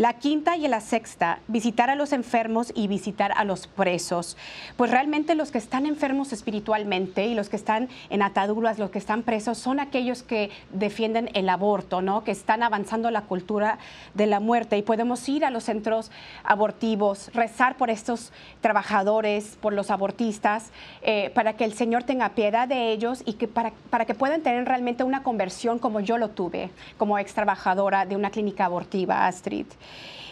La 0.00 0.14
quinta 0.14 0.56
y 0.56 0.66
la 0.66 0.80
sexta, 0.80 1.40
visitar 1.46 1.90
a 1.90 1.94
los 1.94 2.14
enfermos 2.14 2.72
y 2.74 2.88
visitar 2.88 3.32
a 3.36 3.44
los 3.44 3.66
presos. 3.66 4.38
Pues 4.78 4.90
realmente 4.90 5.34
los 5.34 5.50
que 5.50 5.58
están 5.58 5.84
enfermos 5.84 6.32
espiritualmente 6.32 7.26
y 7.26 7.34
los 7.34 7.50
que 7.50 7.56
están 7.56 7.90
en 8.08 8.22
ataduras, 8.22 8.78
los 8.78 8.88
que 8.88 8.96
están 8.96 9.24
presos, 9.24 9.58
son 9.58 9.78
aquellos 9.78 10.22
que 10.22 10.48
defienden 10.72 11.28
el 11.34 11.50
aborto, 11.50 12.00
¿no? 12.00 12.24
Que 12.24 12.30
están 12.30 12.62
avanzando 12.62 13.10
la 13.10 13.24
cultura 13.24 13.78
de 14.14 14.26
la 14.26 14.40
muerte. 14.40 14.78
Y 14.78 14.82
podemos 14.82 15.28
ir 15.28 15.44
a 15.44 15.50
los 15.50 15.64
centros 15.64 16.10
abortivos, 16.44 17.30
rezar 17.34 17.76
por 17.76 17.90
estos 17.90 18.32
trabajadores, 18.62 19.58
por 19.60 19.74
los 19.74 19.90
abortistas, 19.90 20.70
eh, 21.02 21.28
para 21.34 21.58
que 21.58 21.64
el 21.64 21.74
Señor 21.74 22.04
tenga 22.04 22.30
piedad 22.30 22.66
de 22.66 22.90
ellos 22.90 23.22
y 23.26 23.34
que 23.34 23.48
para, 23.48 23.72
para 23.90 24.06
que 24.06 24.14
puedan 24.14 24.40
tener 24.40 24.64
realmente 24.64 25.04
una 25.04 25.22
conversión 25.22 25.78
como 25.78 26.00
yo 26.00 26.16
lo 26.16 26.30
tuve, 26.30 26.70
como 26.96 27.18
ex 27.18 27.34
trabajadora 27.34 28.06
de 28.06 28.16
una 28.16 28.30
clínica 28.30 28.64
abortiva, 28.64 29.26
Astrid. 29.26 29.66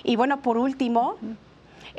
Y 0.05 0.17
bueno, 0.17 0.43
por 0.43 0.59
último, 0.59 1.17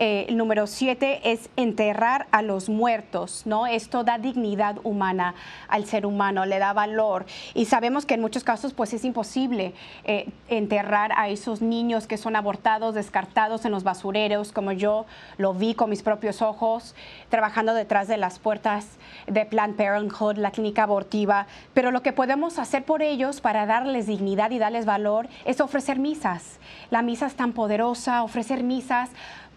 eh, 0.02 0.28
el 0.30 0.38
número 0.38 0.66
siete 0.66 1.20
es 1.30 1.50
enterrar 1.58 2.28
a 2.32 2.42
los 2.42 2.70
muertos, 2.70 3.42
¿no? 3.46 3.68
Esto 3.68 4.06
da 4.06 4.18
dignidad 4.18 4.78
humana 4.86 5.36
al 5.68 5.84
ser 5.84 6.06
humano, 6.06 6.46
le 6.46 6.58
da 6.58 6.72
valor. 6.72 7.26
Y 7.54 7.66
sabemos 7.66 8.06
que 8.06 8.14
en 8.14 8.22
muchos 8.22 8.46
casos 8.46 8.74
pues 8.74 8.94
es 8.94 9.04
imposible 9.04 9.74
eh, 10.06 10.30
enterrar 10.48 11.12
a 11.18 11.28
esos 11.28 11.62
niños 11.62 12.08
que 12.08 12.16
son 12.16 12.38
abortados, 12.38 12.96
descartados 12.96 13.66
en 13.66 13.72
los 13.72 13.84
basureros, 13.84 14.54
como 14.54 14.72
yo 14.72 15.06
lo 15.38 15.54
vi 15.54 15.74
con 15.74 15.90
mis 15.90 16.02
propios 16.02 16.42
ojos, 16.42 16.96
trabajando 17.28 17.74
detrás 17.74 18.08
de 18.08 18.16
las 18.16 18.40
puertas 18.40 18.88
de 19.28 19.46
Planned 19.46 19.76
Parenthood, 19.76 20.38
la 20.38 20.52
clínica 20.52 20.84
abortiva. 20.84 21.46
Pero 21.74 21.92
lo 21.92 22.04
que 22.04 22.14
podemos 22.14 22.58
hacer 22.58 22.86
por 22.86 23.02
ellos 23.02 23.42
para 23.42 23.66
darles 23.66 24.08
dignidad 24.08 24.52
y 24.52 24.60
darles 24.60 24.86
valor 24.86 25.28
es 25.44 25.60
ofrecer 25.60 26.00
misas. 26.00 26.58
La 26.90 27.02
misa 27.02 27.26
es 27.26 27.36
tan 27.36 27.52
poderosa, 27.52 28.24
ofrecer 28.24 28.64
misas 28.64 29.10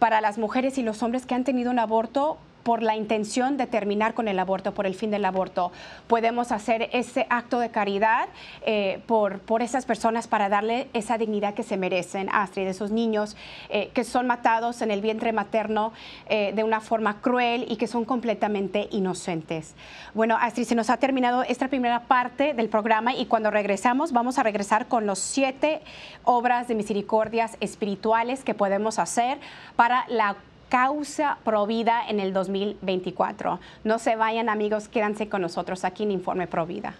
para 0.02 0.20
las 0.20 0.36
mujeres 0.36 0.78
y 0.78 0.82
los 0.82 1.00
hombres 1.04 1.26
que 1.26 1.36
han 1.36 1.44
tenido 1.44 1.70
un 1.70 1.78
aborto 1.78 2.36
por 2.62 2.82
la 2.82 2.96
intención 2.96 3.56
de 3.56 3.66
terminar 3.66 4.14
con 4.14 4.28
el 4.28 4.38
aborto, 4.38 4.72
por 4.74 4.86
el 4.86 4.94
fin 4.94 5.10
del 5.10 5.24
aborto. 5.24 5.72
Podemos 6.06 6.52
hacer 6.52 6.88
ese 6.92 7.26
acto 7.30 7.58
de 7.58 7.70
caridad 7.70 8.28
eh, 8.64 9.00
por, 9.06 9.40
por 9.40 9.62
esas 9.62 9.84
personas 9.84 10.28
para 10.28 10.48
darle 10.48 10.88
esa 10.92 11.18
dignidad 11.18 11.54
que 11.54 11.62
se 11.62 11.76
merecen, 11.76 12.28
Astrid, 12.32 12.66
esos 12.68 12.90
niños 12.90 13.36
eh, 13.68 13.90
que 13.94 14.04
son 14.04 14.26
matados 14.26 14.82
en 14.82 14.90
el 14.90 15.00
vientre 15.00 15.32
materno 15.32 15.92
eh, 16.28 16.52
de 16.54 16.64
una 16.64 16.80
forma 16.80 17.20
cruel 17.20 17.66
y 17.68 17.76
que 17.76 17.86
son 17.86 18.04
completamente 18.04 18.88
inocentes. 18.90 19.74
Bueno, 20.14 20.36
Astrid, 20.40 20.64
se 20.64 20.74
nos 20.74 20.90
ha 20.90 20.98
terminado 20.98 21.42
esta 21.42 21.68
primera 21.68 22.00
parte 22.00 22.54
del 22.54 22.68
programa 22.68 23.14
y 23.14 23.26
cuando 23.26 23.50
regresamos 23.50 24.12
vamos 24.12 24.38
a 24.38 24.42
regresar 24.42 24.86
con 24.86 25.06
los 25.06 25.18
siete 25.18 25.80
obras 26.24 26.68
de 26.68 26.74
misericordias 26.74 27.56
espirituales 27.60 28.44
que 28.44 28.54
podemos 28.54 28.98
hacer 28.98 29.38
para 29.76 30.04
la 30.08 30.36
causa 30.72 31.36
provida 31.44 32.08
en 32.08 32.18
el 32.18 32.32
2024. 32.32 33.60
No 33.84 33.98
se 33.98 34.16
vayan 34.16 34.48
amigos, 34.48 34.88
quédense 34.88 35.28
con 35.28 35.42
nosotros 35.42 35.84
aquí 35.84 36.04
en 36.04 36.12
Informe 36.12 36.46
Provida. 36.46 36.94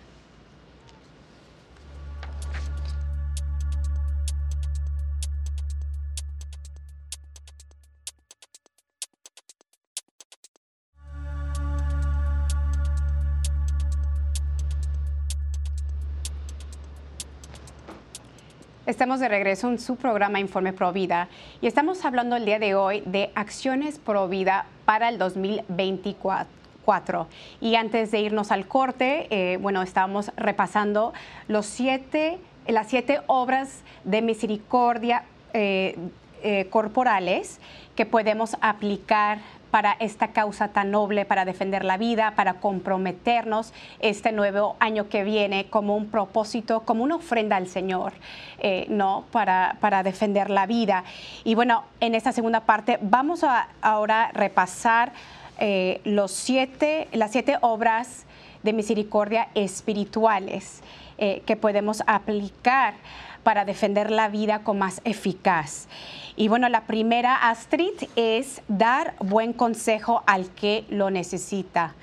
Estamos 18.85 19.21
de 19.21 19.29
regreso 19.29 19.69
en 19.69 19.79
su 19.79 19.95
programa 19.95 20.41
Informe 20.41 20.73
Pro 20.73 20.93
Vida 20.93 21.29
y 21.61 21.69
estamos 21.69 22.05
hablando 22.05 22.35
el 22.35 22.45
día 22.45 22.59
de 22.59 22.75
hoy 22.75 23.01
de 23.07 23.31
acciones 23.37 24.01
Pro 24.01 24.27
Vida 24.27 24.67
para 24.85 25.09
el 25.09 25.19
2024. 25.19 27.29
Y 27.61 27.77
antes 27.77 28.11
de 28.11 28.19
irnos 28.19 28.51
al 28.51 28.67
corte, 28.67 29.29
eh, 29.31 29.57
bueno, 29.59 29.83
estábamos 29.83 30.33
repasando 30.37 31.13
los 31.47 31.67
siete, 31.67 32.41
las 32.67 32.89
siete 32.89 33.21
obras 33.29 33.85
de 34.03 34.21
misericordia 34.21 35.27
eh, 35.53 35.97
eh, 36.43 36.67
corporales 36.69 37.61
que 37.95 38.05
podemos 38.05 38.57
aplicar 38.61 39.39
para 39.73 39.97
esta 40.01 40.29
causa 40.29 40.69
tan 40.69 40.91
noble, 40.91 41.25
para 41.25 41.47
defender 41.47 41.83
la 41.83 41.97
vida, 41.97 42.35
para 42.37 42.61
comprometernos 42.61 43.73
este 44.01 44.31
nuevo 44.31 44.77
año 44.81 45.09
que 45.09 45.25
viene 45.25 45.71
como 45.71 45.97
un 45.97 46.09
propósito, 46.09 46.83
como 46.83 47.03
una 47.03 47.17
ofrenda 47.17 47.57
al 47.57 47.69
Señor, 47.69 48.13
eh, 48.59 48.85
¿no? 48.91 49.25
Para, 49.33 49.79
para 49.81 50.03
defender 50.03 50.51
la 50.51 50.67
vida. 50.67 51.05
Y 51.43 51.55
bueno, 51.55 51.85
en 52.01 52.15
esta 52.15 52.33
segunda 52.33 52.61
parte 52.61 52.99
vamos 53.01 53.45
a 53.45 53.69
ahora 53.81 54.31
repasar 54.35 55.13
eh, 55.59 56.03
los 56.05 56.33
siete, 56.33 57.09
las 57.13 57.33
siete 57.33 57.57
obras 57.63 58.27
de 58.63 58.73
misericordia 58.73 59.49
espirituales 59.55 60.83
eh, 61.19 61.43
que 61.47 61.57
podemos 61.57 62.03
aplicar 62.07 62.95
para 63.43 63.65
defender 63.65 64.11
la 64.11 64.29
vida 64.29 64.61
con 64.61 64.79
más 64.79 65.01
eficaz. 65.05 65.89
Y 66.37 66.49
bueno, 66.49 66.69
la 66.69 66.87
primera, 66.87 67.49
Astrid, 67.51 68.09
es 68.17 68.63
dar 68.69 69.15
buen 69.19 69.53
consejo 69.53 70.23
al 70.27 70.49
que 70.51 70.85
lo 70.89 71.11
necesita. 71.11 71.95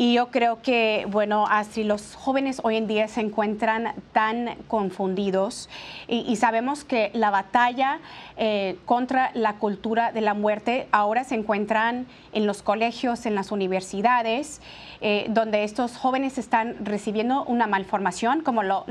Y 0.00 0.12
yo 0.12 0.28
creo 0.28 0.62
que, 0.62 1.08
bueno, 1.10 1.44
Astrid, 1.50 1.84
los 1.84 2.14
jóvenes 2.14 2.60
hoy 2.62 2.76
en 2.76 2.86
día 2.86 3.08
se 3.08 3.20
encuentran 3.20 3.94
tan 4.12 4.54
confundidos 4.68 5.68
y, 6.06 6.36
sabemos 6.36 6.84
que 6.84 7.10
la 7.14 7.30
batalla 7.30 7.98
eh, 8.36 8.78
contra 8.84 9.32
la 9.34 9.54
cultura 9.54 10.12
de 10.12 10.20
la 10.20 10.34
muerte 10.34 10.86
ahora 10.92 11.24
se 11.24 11.34
encuentran 11.34 12.06
en 12.32 12.46
los 12.46 12.62
colegios, 12.62 13.26
en 13.26 13.34
las 13.34 13.50
universidades, 13.50 14.60
eh, 15.00 15.26
donde 15.30 15.64
estos 15.64 15.96
jóvenes 15.96 16.38
están 16.38 16.76
recibiendo 16.84 17.42
una 17.42 17.66
malformación, 17.66 18.42
como 18.42 18.62
lo, 18.62 18.86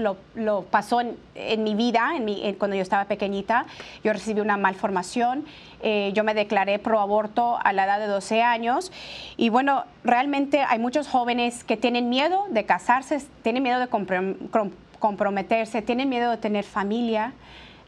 pasó 0.69 0.99
en, 0.99 1.63
mi 1.63 1.73
vida, 1.73 2.11
en 2.17 2.55
cuando 2.55 2.75
yo 2.75 2.81
estaba 2.81 3.05
pequeñita, 3.05 3.65
yo 4.03 4.11
recibí 4.11 4.41
una 4.41 4.57
malformación 4.57 5.45
Eh, 5.81 6.11
yo 6.13 6.23
me 6.23 6.33
declaré 6.33 6.79
pro 6.79 6.99
aborto 6.99 7.59
a 7.63 7.71
la 7.71 7.85
edad 7.85 7.99
de 7.99 8.07
12 8.07 8.41
años 8.41 8.91
y 9.35 9.49
bueno, 9.49 9.83
realmente 10.03 10.61
hay 10.61 10.79
muchos 10.79 11.07
jóvenes 11.07 11.63
que 11.63 11.77
tienen 11.77 12.09
miedo 12.09 12.45
de 12.49 12.65
casarse, 12.65 13.21
tienen 13.43 13.61
miedo 13.61 13.79
de 13.79 13.87
comprometerse, 14.99 15.81
tienen 15.83 16.09
miedo 16.09 16.31
de 16.31 16.37
tener 16.37 16.63
familia 16.63 17.33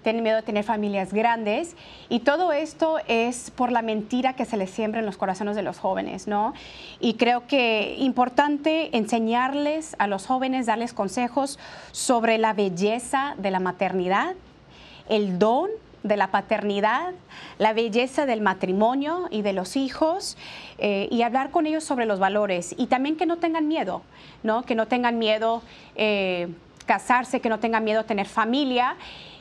tienen 0.03 0.23
miedo 0.23 0.37
de 0.37 0.43
tener 0.43 0.63
familias 0.63 1.13
grandes 1.13 1.75
y 2.07 2.19
todo 2.19 2.51
esto 2.51 2.97
es 3.07 3.51
por 3.51 3.71
la 3.71 3.81
mentira 3.81 4.33
que 4.33 4.45
se 4.45 4.57
les 4.57 4.69
siembra 4.69 4.99
en 4.99 5.05
los 5.05 5.17
corazones 5.17 5.55
de 5.55 5.61
los 5.61 5.79
jóvenes, 5.79 6.27
¿no? 6.27 6.53
Y 6.99 7.15
creo 7.15 7.47
que 7.47 7.95
importante 7.99 8.95
enseñarles 8.95 9.95
a 9.99 10.07
los 10.07 10.25
jóvenes, 10.25 10.65
darles 10.65 10.93
consejos 10.93 11.59
sobre 11.91 12.37
la 12.37 12.53
belleza 12.53 13.35
de 13.37 13.51
la 13.51 13.59
maternidad, 13.59 14.35
el 15.09 15.37
don 15.39 15.69
de 16.03 16.17
la 16.17 16.31
paternidad, 16.31 17.11
la 17.57 17.73
belleza 17.73 18.25
del 18.25 18.41
matrimonio 18.41 19.27
y 19.31 19.41
de 19.41 19.53
los 19.53 19.75
hijos 19.75 20.37
eh, 20.77 21.07
y 21.11 21.21
hablar 21.23 21.51
con 21.51 21.65
ellos 21.65 21.83
sobre 21.83 22.05
los 22.05 22.19
valores 22.19 22.73
y 22.77 22.87
también 22.87 23.17
que 23.17 23.25
no 23.25 23.37
tengan 23.37 23.67
miedo, 23.67 24.01
¿no? 24.43 24.63
Que 24.63 24.75
no 24.75 24.87
tengan 24.87 25.19
miedo 25.19 25.61
eh, 25.95 26.49
casarse, 26.85 27.41
que 27.41 27.49
no 27.49 27.59
tengan 27.59 27.83
miedo 27.83 28.05
tener 28.05 28.27
familia 28.27 28.95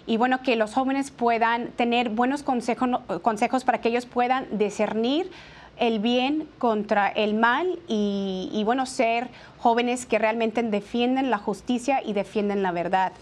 y 0.06 0.16
bueno, 0.16 0.42
que 0.42 0.56
los 0.56 0.72
jóvenes 0.72 1.10
puedan 1.10 1.68
tener 1.68 2.08
buenos 2.08 2.42
consejos, 2.42 3.00
consejos 3.22 3.64
para 3.64 3.80
que 3.80 3.90
ellos 3.90 4.06
puedan 4.06 4.46
discernir 4.58 5.30
el 5.78 5.98
bien 6.00 6.48
contra 6.58 7.08
el 7.08 7.34
mal 7.34 7.78
y, 7.88 8.62
bueno, 8.64 8.86
ser 8.86 9.28
jóvenes 9.58 10.06
que 10.06 10.18
realmente 10.18 10.62
defienden 10.62 11.30
la 11.30 11.38
justicia 11.38 12.02
y 12.04 12.12
defienden 12.12 12.62
la 12.62 12.72
verdad. 12.72 13.12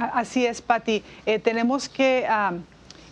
Así 0.00 0.46
es, 0.46 0.62
Patti. 0.62 1.02
Eh, 1.26 1.38
tenemos 1.38 1.90
que 1.90 2.26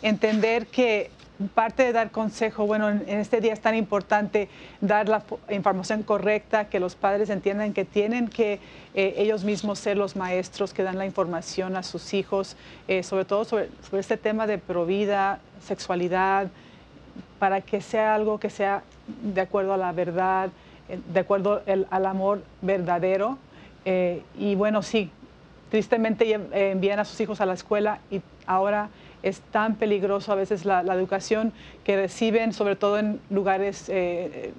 entender 0.00 0.66
que 0.68 1.11
parte 1.54 1.83
de 1.85 1.92
dar 1.92 2.11
consejo, 2.11 2.66
bueno, 2.66 2.88
en, 2.88 3.07
este 3.07 3.42
día 3.42 3.52
es 3.52 3.61
tan 3.61 3.75
importante 3.75 4.49
dar 4.80 5.07
la 5.09 5.23
información 5.50 6.02
correcta, 6.02 6.68
que 6.68 6.80
los 6.80 6.95
padres 6.95 7.28
entiendan 7.28 7.75
que 7.75 7.85
tienen 7.85 8.28
que 8.28 8.59
eh, 8.95 9.14
ellos 9.18 9.45
mismos 9.45 9.78
ser 9.78 9.99
los 9.99 10.16
maestros 10.16 10.73
que 10.73 10.83
dan 10.83 10.97
la 10.97 11.04
información 11.04 11.76
a 11.76 11.83
sus 11.83 12.14
hijos, 12.14 12.57
eh, 12.88 13.02
sobre 13.02 13.26
todo 13.26 13.45
sobre, 13.45 13.68
este 13.92 14.16
tema 14.16 14.47
de 14.47 14.57
provida, 14.57 15.40
sexualidad, 15.62 16.49
para 17.38 17.61
que 17.61 17.83
sea 17.83 18.14
algo 18.14 18.40
que 18.40 18.49
sea 18.49 18.83
de 19.23 19.42
acuerdo 19.42 19.75
a 19.75 19.76
la 19.76 19.92
verdad, 19.92 20.49
de 21.12 21.21
acuerdo 21.21 21.62
al 21.90 22.07
amor 22.07 22.42
verdadero. 22.62 23.37
y 23.85 24.54
bueno, 24.54 24.83
sí, 24.83 25.11
tristemente 25.70 26.32
envían 26.70 26.98
a 26.98 27.04
sus 27.04 27.20
hijos 27.20 27.40
a 27.40 27.46
la 27.46 27.54
escuela 27.54 28.00
y 28.10 28.20
ahora 28.46 28.90
es 29.22 29.40
tan 29.40 29.75
peligroso 29.76 30.32
a 30.32 30.34
veces 30.34 30.64
la, 30.64 30.80
educación 30.80 31.52
que 31.84 31.96
reciben, 31.96 32.52
sobre 32.52 32.76
todo 32.76 32.98
en 32.98 33.20
lugares, 33.30 33.88
eh, 33.88 34.52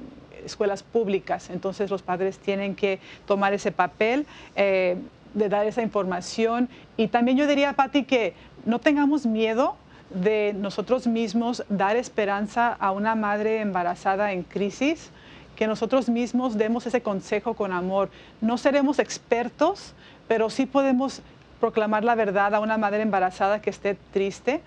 escuelas 0.45 0.83
públicas. 0.83 1.49
Entonces 1.49 1.89
los 1.89 2.01
padres 2.01 2.39
tienen 2.39 2.75
que 2.75 2.99
tomar 3.25 3.53
ese 3.53 3.71
papel 3.71 4.25
eh, 4.55 4.97
de 5.33 5.49
dar 5.49 5.65
esa 5.65 5.81
información. 5.81 6.69
Y 6.97 7.07
también 7.07 7.37
yo 7.37 7.47
diría, 7.47 7.73
Patti, 7.73 8.03
que 8.03 8.33
no 8.65 8.79
tengamos 8.79 9.25
miedo 9.25 9.75
de 10.09 10.55
nosotros 10.57 11.07
mismos 11.07 11.63
dar 11.69 11.95
esperanza 11.95 12.73
a 12.73 12.91
una 12.91 13.15
madre 13.15 13.61
embarazada 13.61 14.33
en 14.33 14.43
crisis, 14.43 15.11
que 15.55 15.67
nosotros 15.67 16.09
mismos 16.09 16.57
demos 16.57 16.87
ese 16.87 17.01
consejo 17.01 17.53
con 17.53 17.71
amor. 17.71 18.09
No 18.41 18.57
seremos 18.57 18.97
expertos, 18.97 19.93
pero 20.29 20.51
sí 20.51 20.67
podemos 20.67 21.21
proclamar 21.59 22.05
la 22.05 22.15
verdad 22.15 22.53
a 22.53 22.59
una 22.61 22.77
madre 22.77 23.01
embarazada 23.01 23.61
que 23.61 23.71
esté 23.71 23.97
triste 24.13 24.61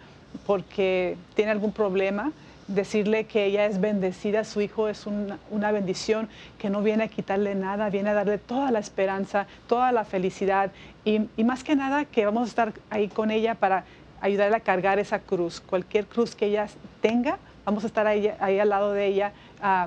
porque 0.45 1.17
tiene 1.35 1.53
algún 1.53 1.73
problema, 1.73 2.33
decirle 2.67 3.25
que 3.25 3.45
ella 3.45 3.67
es 3.67 3.81
bendecida, 3.81 4.43
su 4.43 4.61
hijo 4.61 4.89
es 4.89 5.07
una, 5.07 5.73
bendición, 5.73 6.29
que 6.59 6.69
no 6.69 6.83
viene 6.83 7.05
a 7.05 7.09
quitarle 7.09 7.55
nada, 7.55 7.91
viene 7.91 8.11
a 8.11 8.15
darle 8.15 8.39
toda 8.39 8.73
la 8.73 8.81
esperanza, 8.81 9.47
toda 9.69 9.93
la 9.93 10.05
felicidad 10.05 10.73
y, 11.05 11.21
más 11.45 11.63
que 11.63 11.77
nada 11.77 12.07
que 12.07 12.25
vamos 12.25 12.43
a 12.43 12.49
estar 12.49 12.73
ahí 12.91 13.07
con 13.07 13.31
ella 13.31 13.55
para 13.55 13.85
ayudarle 14.21 14.57
a 14.57 14.61
cargar 14.61 14.99
esa 14.99 15.21
cruz. 15.21 15.61
Cualquier 15.61 16.07
cruz 16.07 16.35
que 16.35 16.47
ella 16.47 16.67
tenga, 17.01 17.39
vamos 17.65 17.85
a 17.85 17.87
estar 17.87 18.09
ahí, 18.09 18.29
al 18.29 18.69
lado 18.69 18.93
de 18.93 19.07
ella. 19.07 19.33
Ah, 19.61 19.87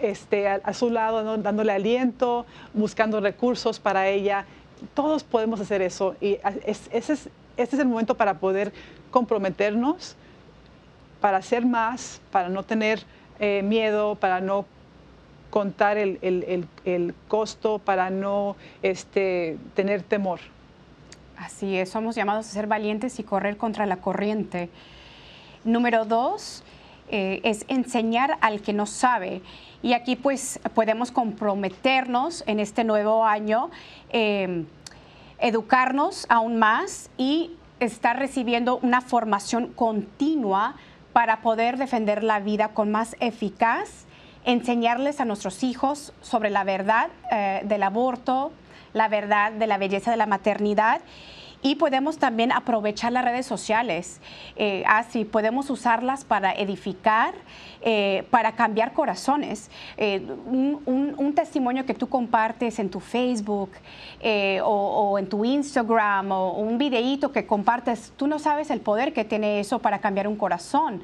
este, 0.00 0.48
a, 0.48 0.72
su 0.72 0.90
lado, 0.90 1.36
dándole 1.38 1.72
aliento, 1.72 2.46
buscando 2.74 3.20
recursos 3.20 3.80
para 3.80 4.08
ella 4.08 4.46
todos 4.94 5.24
podemos 5.24 5.60
hacer 5.60 5.82
eso 5.82 6.16
y 6.20 6.38
ese, 6.64 6.90
es, 6.96 7.10
este 7.56 7.76
es 7.76 7.80
el 7.80 7.86
momento 7.86 8.16
para 8.16 8.38
poder 8.38 8.72
comprometernos, 9.10 10.16
para 11.20 11.38
hacer 11.38 11.64
más, 11.64 12.20
para 12.30 12.48
no 12.48 12.62
tener 12.62 13.02
eh, 13.38 13.62
miedo, 13.62 14.16
para 14.16 14.40
no 14.40 14.66
contar 15.50 15.98
el, 15.98 16.66
costo, 17.28 17.78
para 17.78 18.10
no 18.10 18.56
este, 18.82 19.58
tener 19.74 20.02
temor. 20.02 20.40
Así 21.36 21.76
es, 21.76 21.90
somos 21.90 22.14
llamados 22.14 22.46
a 22.46 22.50
ser 22.50 22.66
valientes 22.66 23.18
y 23.18 23.22
correr 23.22 23.56
contra 23.56 23.84
la 23.86 23.96
corriente. 23.96 24.70
Número 25.64 26.04
dos 26.04 26.64
eh, 27.14 27.42
es 27.44 27.66
enseñar 27.68 28.38
al 28.40 28.62
que 28.62 28.72
no 28.72 28.86
sabe. 28.86 29.42
Y 29.82 29.92
aquí 29.92 30.16
pues 30.16 30.58
podemos 30.74 31.12
comprometernos 31.12 32.42
en 32.46 32.58
este 32.58 32.84
nuevo 32.84 33.26
año, 33.26 33.70
eh, 34.08 34.64
educarnos 35.38 36.24
aún 36.30 36.58
más 36.58 37.10
y 37.18 37.50
estar 37.80 38.18
recibiendo 38.18 38.78
una 38.78 39.02
formación 39.02 39.66
continua 39.68 40.76
para 41.12 41.42
poder 41.42 41.76
defender 41.76 42.24
la 42.24 42.40
vida 42.40 42.68
con 42.68 42.90
más 42.90 43.14
eficaz, 43.20 44.06
enseñarles 44.46 45.20
a 45.20 45.26
nuestros 45.26 45.62
hijos 45.64 46.14
sobre 46.22 46.48
la 46.48 46.64
verdad 46.64 47.10
eh, 47.30 47.60
del 47.64 47.82
aborto, 47.82 48.52
la 48.94 49.08
verdad 49.08 49.52
de 49.52 49.66
la 49.66 49.76
belleza 49.76 50.10
de 50.10 50.16
la 50.16 50.26
maternidad 50.26 51.02
y 51.62 51.76
podemos 51.76 52.18
también 52.18 52.52
aprovechar 52.52 53.12
las 53.12 53.24
redes 53.24 53.46
sociales. 53.46 54.20
Eh, 54.56 54.82
así 54.86 55.24
podemos 55.24 55.70
usarlas 55.70 56.24
para 56.24 56.52
edificar, 56.52 57.34
eh, 57.80 58.24
para 58.30 58.52
cambiar 58.52 58.92
corazones. 58.92 59.70
Eh, 59.96 60.20
un, 60.46 61.32
testimonio 61.32 61.86
que 61.86 61.94
tú 61.94 62.10
compartes 62.10 62.78
en 62.78 62.90
tu 62.90 63.00
Facebook 63.00 63.70
o, 64.62 64.66
o, 64.66 65.18
en 65.18 65.26
tu 65.28 65.46
Instagram 65.46 66.30
o 66.30 66.52
un 66.58 66.76
videíto 66.76 67.32
que 67.32 67.46
compartes, 67.46 68.12
tú 68.18 68.26
no 68.26 68.38
sabes 68.38 68.70
el 68.70 68.80
poder 68.80 69.14
que 69.14 69.24
tiene 69.24 69.60
eso 69.60 69.78
para 69.78 69.98
cambiar 69.98 70.28
un 70.28 70.36
corazón. 70.36 71.02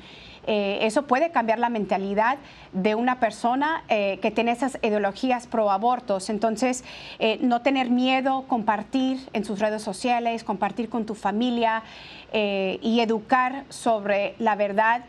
Eh, 0.51 0.87
eso 0.87 1.03
puede 1.03 1.31
cambiar 1.31 1.59
la 1.59 1.69
mentalidad 1.69 2.39
de 2.73 2.95
una 2.95 3.21
persona 3.21 3.85
eh, 3.91 4.19
que 4.23 4.31
tiene 4.31 4.53
esas 4.53 4.79
ideologías 4.81 5.47
pro 5.47 5.71
abortos. 5.71 6.31
Entonces, 6.31 6.85
eh, 7.19 7.39
no 7.43 7.61
tener 7.61 7.91
miedo, 7.91 8.47
compartir 8.49 9.19
en 9.35 9.45
sus 9.45 9.59
redes 9.59 9.83
sociales, 9.83 10.45
compartir 10.45 10.89
con 10.89 11.05
tu 11.05 11.15
familia 11.15 11.83
y 12.31 13.01
educar 13.01 13.65
sobre 13.71 14.35
la 14.39 14.55
verdad 14.55 15.03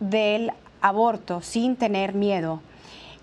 del 0.00 0.52
aborto 0.80 1.40
sin 1.40 1.76
tener 1.76 2.14
miedo. 2.14 2.60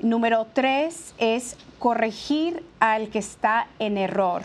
Número 0.02 0.48
tres 0.54 1.14
es 1.18 1.58
corregir 1.78 2.64
al 2.80 3.10
que 3.10 3.20
está 3.20 3.68
en 3.80 3.98
error. 3.98 4.44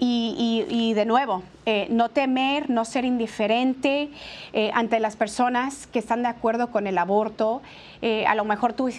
Y, 0.00 0.92
de 0.94 1.04
nuevo, 1.06 1.42
eh, 1.66 1.88
no 1.90 2.08
temer, 2.08 2.70
no 2.70 2.84
ser 2.84 3.04
indiferente 3.04 4.10
eh, 4.52 4.70
ante 4.72 5.00
las 5.00 5.16
personas 5.16 5.88
que 5.88 5.98
están 5.98 6.22
de 6.22 6.28
acuerdo 6.28 6.70
con 6.70 6.86
el 6.86 6.98
aborto. 6.98 7.62
Eh, 8.00 8.24
a 8.26 8.36
lo 8.36 8.44
mejor 8.44 8.74
tú, 8.74 8.90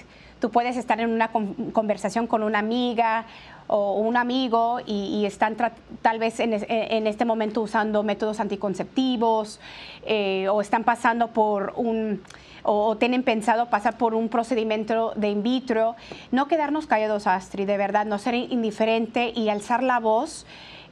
tú 0.42 0.52
puedes 0.52 0.76
estar 0.76 1.00
en 1.00 1.10
una 1.10 1.32
conversación 1.32 2.28
con 2.28 2.44
una 2.44 2.60
amiga 2.60 3.26
o 3.68 3.94
un 3.94 4.18
amigo 4.18 4.80
y, 4.86 5.26
están 5.26 5.56
tal 6.02 6.20
vez 6.20 6.40
en, 6.40 6.54
en, 6.68 7.08
este 7.08 7.24
momento 7.24 7.62
usando 7.62 8.04
métodos 8.04 8.40
anticonceptivos 8.40 9.60
o 10.50 10.62
están 10.62 10.84
pasando 10.84 11.28
por 11.28 11.74
un 11.76 12.22
o, 12.64 12.98
tienen 12.98 13.24
pensado 13.24 13.68
pasar 13.68 13.98
por 13.98 14.14
un 14.14 14.30
procedimiento 14.30 15.14
de 15.16 15.30
in 15.30 15.44
vitro, 15.44 15.96
no 16.32 16.48
quedarnos 16.48 16.88
callados, 16.88 17.28
Astrid, 17.28 17.68
de 17.68 17.78
verdad, 17.78 18.06
no 18.06 18.18
ser 18.20 18.36
indiferente 18.36 19.32
y 19.36 19.50
alzar 19.50 19.84
la 19.84 20.00
voz 20.00 20.46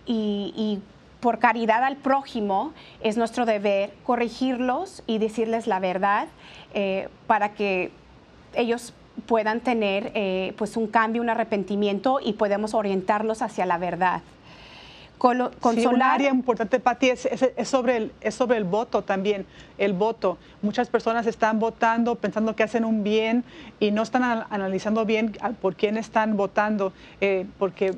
y, 0.08 0.80
por 1.20 1.40
caridad 1.40 1.84
al 1.84 1.98
prójimo 1.98 2.74
es 3.02 3.18
nuestro 3.18 3.48
deber 3.48 3.92
corregirlos 4.04 5.02
y 5.08 5.18
decirles 5.18 5.66
la 5.66 5.80
verdad 5.80 6.28
eh, 6.76 7.10
para 7.26 7.54
que 7.54 7.90
ellos 8.54 8.94
puedan 9.26 9.62
tener 9.62 10.12
eh, 10.14 10.54
pues 10.60 10.78
un 10.78 10.86
cambio, 10.86 11.24
un 11.24 11.30
arrepentimiento 11.32 12.20
y 12.24 12.34
podemos 12.34 12.76
orientarlos 12.76 13.42
hacia 13.42 13.66
la 13.66 13.80
verdad. 13.80 14.22
Sí, 15.74 15.88
un 15.88 16.04
área 16.04 16.30
importante, 16.30 16.80
Pati, 16.80 17.10
es, 17.10 17.26
es, 17.26 17.68
sobre 17.68 17.98
el, 17.98 18.12
es 18.22 18.36
sobre 18.36 18.58
el 18.58 18.64
voto 18.64 19.02
también, 19.02 19.48
el 19.80 19.94
voto. 19.94 20.38
Muchas 20.62 20.90
personas 20.90 21.26
están 21.26 21.60
votando 21.60 22.16
pensando 22.16 22.56
que 22.56 22.62
hacen 22.62 22.86
un 22.86 23.04
bien 23.04 23.44
y 23.80 23.90
no 23.90 24.04
están 24.04 24.24
analizando 24.24 25.06
bien 25.06 25.36
por 25.60 25.76
quién 25.76 25.98
están 25.98 26.38
votando, 26.38 26.94
eh, 27.20 27.48
porque 27.58 27.96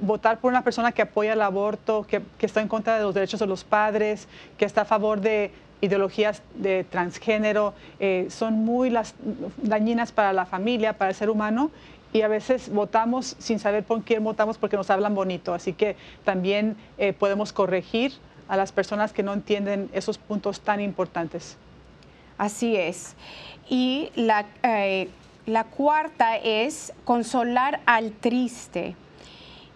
votar 0.00 0.38
por 0.38 0.50
una 0.50 0.62
persona 0.62 0.92
que 0.92 1.02
apoya 1.02 1.32
el 1.32 1.42
aborto, 1.42 2.06
que, 2.06 2.22
está 2.40 2.60
en 2.60 2.68
contra 2.68 2.96
de 2.96 3.02
los 3.02 3.14
derechos 3.14 3.40
de 3.40 3.46
los 3.46 3.64
padres, 3.64 4.28
que 4.56 4.64
está 4.64 4.82
a 4.82 4.84
favor 4.84 5.20
de 5.20 5.50
ideologías 5.80 6.42
de 6.54 6.84
transgénero, 6.84 7.74
eh, 8.00 8.26
son 8.30 8.54
muy 8.54 8.90
las, 8.90 9.14
dañinas 9.58 10.12
para 10.12 10.32
la 10.32 10.46
familia, 10.46 10.94
para 10.94 11.10
el 11.10 11.16
ser 11.16 11.30
humano. 11.30 11.70
Y 12.12 12.22
a 12.22 12.28
veces 12.28 12.72
votamos 12.72 13.36
sin 13.38 13.58
saber 13.58 13.84
por 13.84 14.02
quién 14.02 14.24
votamos 14.24 14.56
porque 14.56 14.76
nos 14.76 14.88
hablan 14.88 15.14
bonito. 15.14 15.52
Así 15.52 15.74
que 15.74 15.94
también 16.24 16.76
eh, 16.96 17.12
podemos 17.12 17.52
corregir 17.52 18.12
a 18.48 18.56
las 18.56 18.72
personas 18.72 19.12
que 19.12 19.22
no 19.22 19.34
entienden 19.34 19.90
esos 19.92 20.16
puntos 20.16 20.60
tan 20.60 20.80
importantes. 20.80 21.58
Así 22.38 22.76
es. 22.76 23.14
Y 23.68 24.10
la, 24.14 24.46
eh, 24.62 25.10
la 25.44 25.64
cuarta 25.64 26.36
es 26.36 26.94
consolar 27.04 27.80
al 27.84 28.12
triste. 28.12 28.96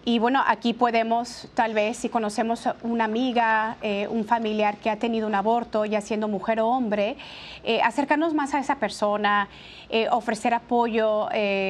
Y 0.05 0.19
bueno, 0.19 0.43
aquí 0.45 0.73
podemos, 0.73 1.47
tal 1.53 1.73
vez, 1.73 1.95
si 1.95 2.09
conocemos 2.09 2.67
una 2.81 3.05
amiga, 3.05 3.77
eh, 3.81 4.05
un 4.09 4.25
familiar 4.25 4.75
que 4.75 4.89
ha 4.89 4.97
tenido 4.97 5.27
un 5.27 5.35
aborto, 5.35 5.85
ya 5.85 6.01
siendo 6.01 6.27
mujer 6.27 6.59
o 6.59 6.67
hombre, 6.67 7.15
eh, 7.63 7.81
acercarnos 7.81 8.33
más 8.33 8.53
a 8.53 8.59
esa 8.59 8.75
persona, 8.79 9.47
eh, 9.89 10.09
ofrecer 10.11 10.53
apoyo, 10.53 11.29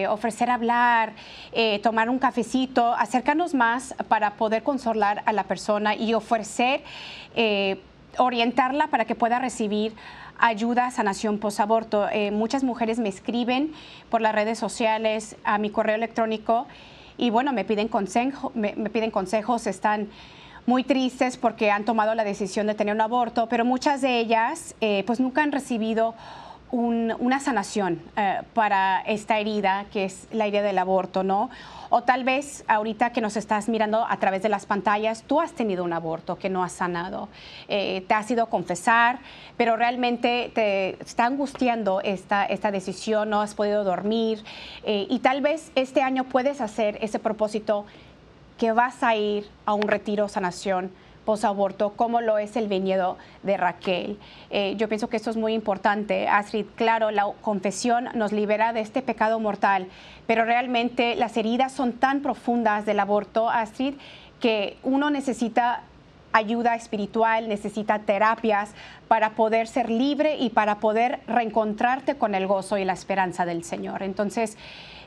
ofrecer 0.10 0.50
hablar, 0.50 1.14
tomar 1.84 2.10
un 2.10 2.18
cafecito, 2.18 2.94
acercarnos 2.94 3.54
más 3.54 3.94
para 4.08 4.32
poder 4.32 4.64
consolar 4.64 5.22
a 5.26 5.34
la 5.34 5.44
persona 5.44 5.96
y 5.96 6.16
ofrecer, 6.16 6.84
orientarla 8.18 8.88
para 8.88 9.06
que 9.06 9.14
pueda 9.14 9.40
recibir 9.40 9.94
ayuda 10.40 10.88
a 10.88 10.92
sanación 10.92 11.38
posaborto. 11.38 12.08
muchas 12.32 12.64
mujeres 12.64 12.98
me 12.98 13.10
escriben 13.10 13.74
por 14.10 14.22
las 14.22 14.34
redes 14.34 14.58
sociales, 14.58 15.36
a 15.44 15.58
mi 15.58 15.70
correo 15.70 15.96
electrónico 15.96 16.66
y 17.18 17.30
bueno, 17.30 17.54
me 17.54 17.66
piden, 17.66 17.88
consejo, 17.88 18.52
me, 18.56 18.74
piden 18.74 19.12
consejos, 19.12 19.68
están 19.68 20.08
muy 20.66 20.84
tristes 20.84 21.38
porque 21.38 21.72
han 21.72 21.86
tomado 21.86 22.16
la 22.16 22.24
decisión 22.24 22.68
de 22.68 22.74
tener 22.74 22.96
un 22.96 23.02
aborto, 23.02 23.48
pero 23.50 23.66
muchas 23.66 24.02
de 24.02 24.20
ellas 24.20 24.76
eh, 24.82 25.04
pues 25.06 25.20
nunca 25.20 25.44
han 25.44 25.52
recibido 25.52 26.16
una 26.74 27.40
sanación 27.40 28.02
eh, 28.18 28.42
para 28.56 29.02
esta 29.02 29.38
herida 29.38 29.86
que 29.94 30.06
es 30.06 30.28
la 30.32 30.48
herida 30.48 30.64
del 30.64 30.80
aborto, 30.80 31.24
¿no? 31.24 31.52
O 31.92 32.02
tal 32.02 32.24
vez 32.24 32.66
ahorita 32.68 33.12
que 33.12 33.22
nos 33.22 33.38
estás 33.38 33.70
mirando 33.70 34.04
a 34.10 34.18
través 34.18 34.42
de 34.42 34.50
las 34.50 34.66
pantallas, 34.66 35.24
tú 35.28 35.40
has 35.40 35.54
tenido 35.54 35.84
un 35.84 35.94
aborto 35.94 36.40
que 36.40 36.50
no 36.50 36.64
has 36.64 36.72
sanado, 36.72 37.30
eh, 37.68 38.04
te 38.08 38.16
has 38.16 38.30
ido 38.32 38.46
a 38.46 38.50
confesar, 38.50 39.20
pero 39.56 39.78
realmente 39.78 40.52
te 40.56 41.00
está 41.00 41.26
angustiando 41.26 42.02
esta, 42.02 42.44
esta 42.46 42.72
decisión, 42.72 43.30
no 43.30 43.42
has 43.42 43.54
podido 43.54 43.84
dormir 43.84 44.44
eh, 44.84 45.06
y 45.08 45.20
tal 45.20 45.42
vez 45.42 45.72
este 45.76 46.02
año 46.02 46.24
puedes 46.24 46.60
hacer 46.60 46.98
ese 47.02 47.20
propósito 47.20 47.86
que 48.58 48.72
vas 48.72 49.04
a 49.04 49.16
ir 49.16 49.48
a 49.68 49.76
un 49.76 49.84
retiro 49.84 50.28
sanación 50.28 50.92
posaborto, 51.26 51.92
como 51.92 52.22
lo 52.22 52.38
es 52.38 52.56
el 52.56 52.68
viñedo 52.68 53.18
de 53.44 53.58
Raquel. 53.58 54.18
Eh, 54.50 54.76
yo 54.78 54.88
pienso 54.88 55.10
que 55.10 55.18
esto 55.18 55.30
es 55.30 55.38
muy 55.38 55.54
importante. 55.54 56.28
Astrid, 56.28 56.66
claro, 56.76 57.12
la 57.12 57.28
confesión 57.42 58.10
nos 58.14 58.32
libera 58.32 58.74
de 58.74 58.82
este 58.82 59.02
pecado 59.02 59.40
mortal, 59.40 59.88
pero 60.28 60.46
realmente 60.46 61.16
las 61.16 61.38
heridas 61.38 61.72
son 61.72 61.94
tan 61.94 62.22
profundas 62.22 62.86
del 62.86 63.00
aborto, 63.00 63.50
Astrid, 63.50 63.96
que 64.40 64.78
uno 64.84 65.10
necesita 65.10 65.84
ayuda 66.34 66.76
espiritual, 66.76 67.48
necesita 67.48 68.00
terapias 68.00 68.72
para 69.08 69.32
poder 69.32 69.68
ser 69.68 69.90
libre 69.90 70.38
y 70.38 70.50
para 70.50 70.80
poder 70.80 71.22
reencontrarte 71.28 72.16
con 72.16 72.36
el 72.36 72.48
gozo 72.48 72.78
y 72.78 72.86
la 72.86 72.94
esperanza 72.94 73.46
del 73.46 73.64
Señor. 73.64 74.04
Entonces, 74.04 74.58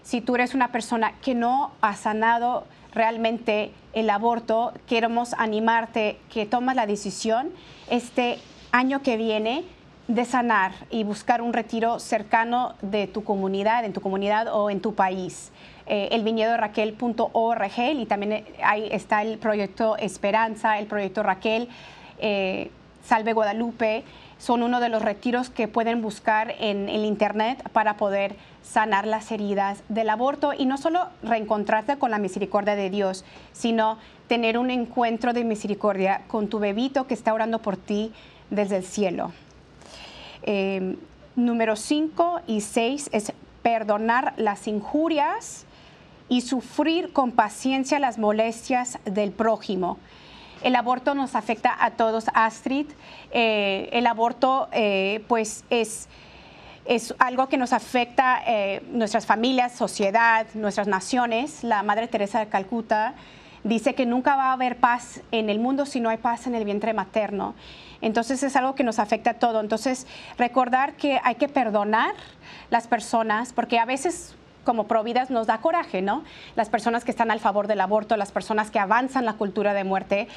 si 0.02 0.20
tú 0.20 0.36
eres 0.36 0.54
una 0.54 0.68
persona 0.68 1.14
que 1.20 1.34
no 1.34 1.72
ha 1.80 1.96
sanado 1.96 2.64
realmente 2.96 3.70
el 3.92 4.10
aborto, 4.10 4.72
queremos 4.88 5.34
animarte 5.34 6.18
que 6.32 6.46
tomas 6.46 6.74
la 6.74 6.86
decisión 6.86 7.50
este 7.88 8.38
año 8.72 9.02
que 9.02 9.16
viene 9.16 9.64
de 10.08 10.24
sanar 10.24 10.72
y 10.90 11.04
buscar 11.04 11.42
un 11.42 11.52
retiro 11.52 11.98
cercano 11.98 12.74
de 12.80 13.06
tu 13.06 13.22
comunidad, 13.22 13.84
en 13.84 13.92
tu 13.92 14.00
comunidad 14.00 14.48
o 14.52 14.70
en 14.70 14.80
tu 14.80 14.94
país. 14.94 15.52
Eh, 15.86 16.08
el 16.12 16.24
viñedo 16.24 16.56
Raquel.org 16.56 17.78
y 17.78 18.06
también 18.06 18.32
eh, 18.32 18.44
ahí 18.64 18.88
está 18.90 19.22
el 19.22 19.38
proyecto 19.38 19.96
Esperanza, 19.96 20.78
el 20.78 20.86
proyecto 20.86 21.22
Raquel, 21.22 21.68
eh, 22.18 22.70
Salve 23.04 23.34
Guadalupe, 23.34 24.04
son 24.38 24.62
uno 24.62 24.80
de 24.80 24.88
los 24.88 25.02
retiros 25.02 25.50
que 25.50 25.68
pueden 25.68 26.02
buscar 26.02 26.54
en 26.58 26.88
el 26.88 27.04
internet 27.04 27.62
para 27.72 27.96
poder 27.96 28.36
sanar 28.62 29.06
las 29.06 29.30
heridas 29.32 29.82
del 29.88 30.10
aborto 30.10 30.52
y 30.52 30.66
no 30.66 30.76
solo 30.76 31.06
reencontrarte 31.22 31.96
con 31.98 32.10
la 32.10 32.18
misericordia 32.18 32.76
de 32.76 32.90
Dios, 32.90 33.24
sino 33.52 33.98
tener 34.28 34.58
un 34.58 34.70
encuentro 34.70 35.32
de 35.32 35.44
misericordia 35.44 36.22
con 36.26 36.48
tu 36.48 36.58
bebito 36.58 37.06
que 37.06 37.14
está 37.14 37.32
orando 37.32 37.60
por 37.60 37.76
ti 37.76 38.12
desde 38.50 38.76
el 38.76 38.84
cielo. 38.84 39.32
Eh, 40.42 40.96
número 41.34 41.76
5 41.76 42.40
y 42.46 42.60
6 42.60 43.10
es 43.12 43.32
perdonar 43.62 44.34
las 44.36 44.68
injurias 44.68 45.64
y 46.28 46.40
sufrir 46.40 47.12
con 47.12 47.32
paciencia 47.32 47.98
las 47.98 48.18
molestias 48.18 48.98
del 49.04 49.32
prójimo. 49.32 49.98
El 50.62 50.76
aborto 50.76 51.14
nos 51.14 51.34
afecta 51.34 51.76
a 51.78 51.92
todos, 51.92 52.26
Astrid. 52.34 52.86
Eh, 53.30 53.88
el 53.92 54.06
aborto, 54.06 54.68
eh, 54.72 55.24
pues, 55.28 55.64
es 55.70 56.08
es 56.86 57.14
algo 57.18 57.48
que 57.48 57.56
nos 57.56 57.72
afecta 57.72 58.40
eh, 58.46 58.82
nuestras 58.92 59.26
familias, 59.26 59.72
sociedad, 59.72 60.46
nuestras 60.54 60.86
naciones. 60.86 61.64
La 61.64 61.82
Madre 61.82 62.06
Teresa 62.06 62.38
de 62.38 62.46
Calcuta 62.46 63.14
dice 63.64 63.94
que 63.94 64.06
nunca 64.06 64.36
va 64.36 64.50
a 64.50 64.52
haber 64.52 64.76
paz 64.76 65.20
en 65.32 65.50
el 65.50 65.58
mundo 65.58 65.84
si 65.86 65.98
no 65.98 66.10
hay 66.10 66.18
paz 66.18 66.46
en 66.46 66.54
el 66.54 66.64
vientre 66.64 66.94
materno. 66.94 67.54
Entonces 68.00 68.42
es 68.42 68.54
algo 68.54 68.74
que 68.74 68.84
nos 68.84 68.98
afecta 68.98 69.30
a 69.30 69.34
todo. 69.34 69.60
Entonces 69.60 70.06
recordar 70.38 70.94
que 70.94 71.20
hay 71.24 71.34
que 71.34 71.48
perdonar 71.48 72.14
las 72.70 72.86
personas, 72.86 73.52
porque 73.52 73.78
a 73.78 73.84
veces 73.84 74.36
como 74.66 74.86
providas 74.86 75.30
nos 75.30 75.46
da 75.46 75.58
coraje, 75.58 76.02
¿no? 76.02 76.24
Las 76.56 76.68
personas 76.68 77.04
que 77.04 77.10
están 77.12 77.30
al 77.30 77.40
favor 77.40 77.68
del 77.68 77.80
aborto, 77.80 78.18
las 78.18 78.32
personas 78.32 78.70
que 78.70 78.78
avanzan 78.78 79.24
la 79.24 79.34
cultura 79.34 79.72
de 79.72 79.84
muerte. 79.84 80.28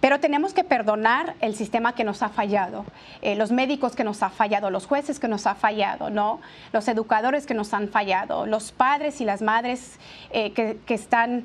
Pero 0.00 0.18
tenemos 0.18 0.52
que 0.52 0.64
perdonar 0.64 1.34
el 1.40 1.54
sistema 1.54 1.94
que 1.94 2.02
nos 2.02 2.22
ha 2.22 2.28
fallado, 2.28 2.84
eh, 3.22 3.36
los 3.36 3.52
médicos 3.52 3.94
que 3.94 4.04
nos 4.04 4.22
ha 4.22 4.28
fallado, 4.30 4.68
los 4.70 4.86
jueces 4.86 5.20
que 5.20 5.28
nos 5.28 5.46
ha 5.46 5.54
fallado, 5.54 6.10
¿no? 6.10 6.40
los 6.72 6.88
educadores 6.88 7.46
que 7.46 7.54
nos 7.54 7.72
han 7.72 7.88
fallado, 7.88 8.44
los 8.44 8.72
padres 8.72 9.20
y 9.20 9.24
las 9.24 9.40
madres 9.40 9.98
eh, 10.30 10.52
que, 10.52 10.78
que 10.84 10.94
están 10.94 11.44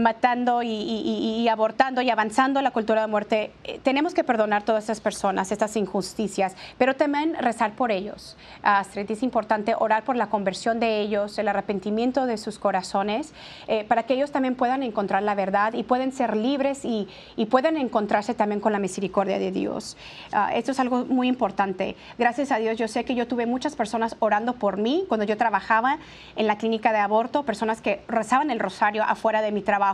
matando 0.00 0.62
y, 0.62 1.46
abortando 1.48 2.02
y 2.02 2.10
avanzando 2.10 2.62
la 2.62 2.70
cultura 2.70 3.02
de 3.02 3.06
muerte, 3.06 3.52
eh, 3.64 3.80
tenemos 3.82 4.14
que 4.14 4.24
perdonar 4.24 4.62
todas 4.62 4.84
estas 4.84 5.00
personas, 5.00 5.52
estas 5.52 5.76
injusticias, 5.76 6.56
pero 6.78 6.96
también 6.96 7.34
rezar 7.34 7.72
por 7.72 7.92
ellos. 7.92 8.36
Astrid, 8.62 9.10
es 9.10 9.22
importante 9.22 9.74
orar 9.78 10.04
por 10.04 10.16
la 10.16 10.28
conversión 10.28 10.80
de 10.80 11.00
ellos, 11.00 11.38
el 11.38 11.48
arrepentimiento 11.48 12.26
de 12.26 12.38
sus 12.38 12.58
corazones, 12.58 13.32
eh, 13.68 13.84
para 13.84 14.04
que 14.04 14.14
ellos 14.14 14.30
también 14.30 14.54
puedan 14.54 14.82
encontrar 14.82 15.22
la 15.22 15.34
verdad 15.34 15.74
y 15.74 15.82
puedan 15.82 16.12
ser 16.12 16.36
libres 16.36 16.84
y, 16.84 17.08
puedan 17.50 17.76
encontrarse 17.76 18.32
también 18.32 18.60
con 18.60 18.70
la 18.70 18.78
misericordia 18.78 19.38
de 19.40 19.50
Dios. 19.50 19.96
Ah, 20.32 20.52
esto 20.54 20.70
es 20.70 20.78
algo 20.78 21.04
muy 21.06 21.26
importante. 21.26 21.96
Gracias 22.16 22.52
a 22.52 22.58
Dios, 22.58 22.78
yo 22.78 22.86
sé 22.86 23.04
que 23.04 23.16
yo 23.16 23.26
tuve 23.26 23.44
muchas 23.44 23.74
personas 23.74 24.14
orando 24.20 24.52
por 24.52 24.76
mí 24.76 25.04
cuando 25.08 25.24
yo 25.24 25.36
trabajaba 25.36 25.98
en 26.36 26.46
la 26.46 26.58
clínica 26.58 26.92
de 26.92 26.98
aborto, 26.98 27.42
personas 27.42 27.80
que 27.80 28.02
rezaban 28.06 28.52
el 28.52 28.60
rosario 28.60 29.02
afuera 29.02 29.42
de 29.42 29.50
mi 29.50 29.62
trabajo 29.62 29.89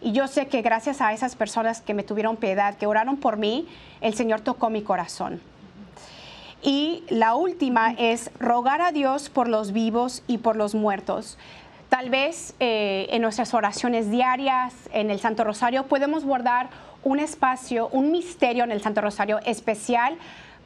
y 0.00 0.12
yo 0.12 0.28
sé 0.28 0.46
que 0.46 0.62
gracias 0.62 1.00
a 1.00 1.12
esas 1.12 1.36
personas 1.36 1.80
que 1.80 1.94
me 1.94 2.02
tuvieron 2.02 2.36
piedad, 2.36 2.76
que 2.76 2.86
oraron 2.86 3.16
por 3.16 3.36
mí, 3.36 3.66
el 4.00 4.14
Señor 4.14 4.40
tocó 4.40 4.70
mi 4.70 4.82
corazón. 4.82 5.40
Y 6.62 7.04
la 7.08 7.34
última 7.34 7.92
es 7.92 8.30
rogar 8.38 8.80
a 8.80 8.92
Dios 8.92 9.28
por 9.28 9.48
los 9.48 9.72
vivos 9.72 10.22
y 10.26 10.38
por 10.38 10.56
los 10.56 10.74
muertos. 10.74 11.38
Tal 11.88 12.10
vez 12.10 12.54
eh, 12.58 13.06
en 13.10 13.22
nuestras 13.22 13.54
oraciones 13.54 14.10
diarias, 14.10 14.74
en 14.92 15.10
el 15.10 15.20
Santo 15.20 15.44
Rosario, 15.44 15.86
podemos 15.86 16.24
guardar 16.24 16.68
un 17.04 17.20
espacio, 17.20 17.88
un 17.92 18.10
misterio 18.10 18.64
en 18.64 18.72
el 18.72 18.82
Santo 18.82 19.00
Rosario 19.00 19.38
especial 19.44 20.16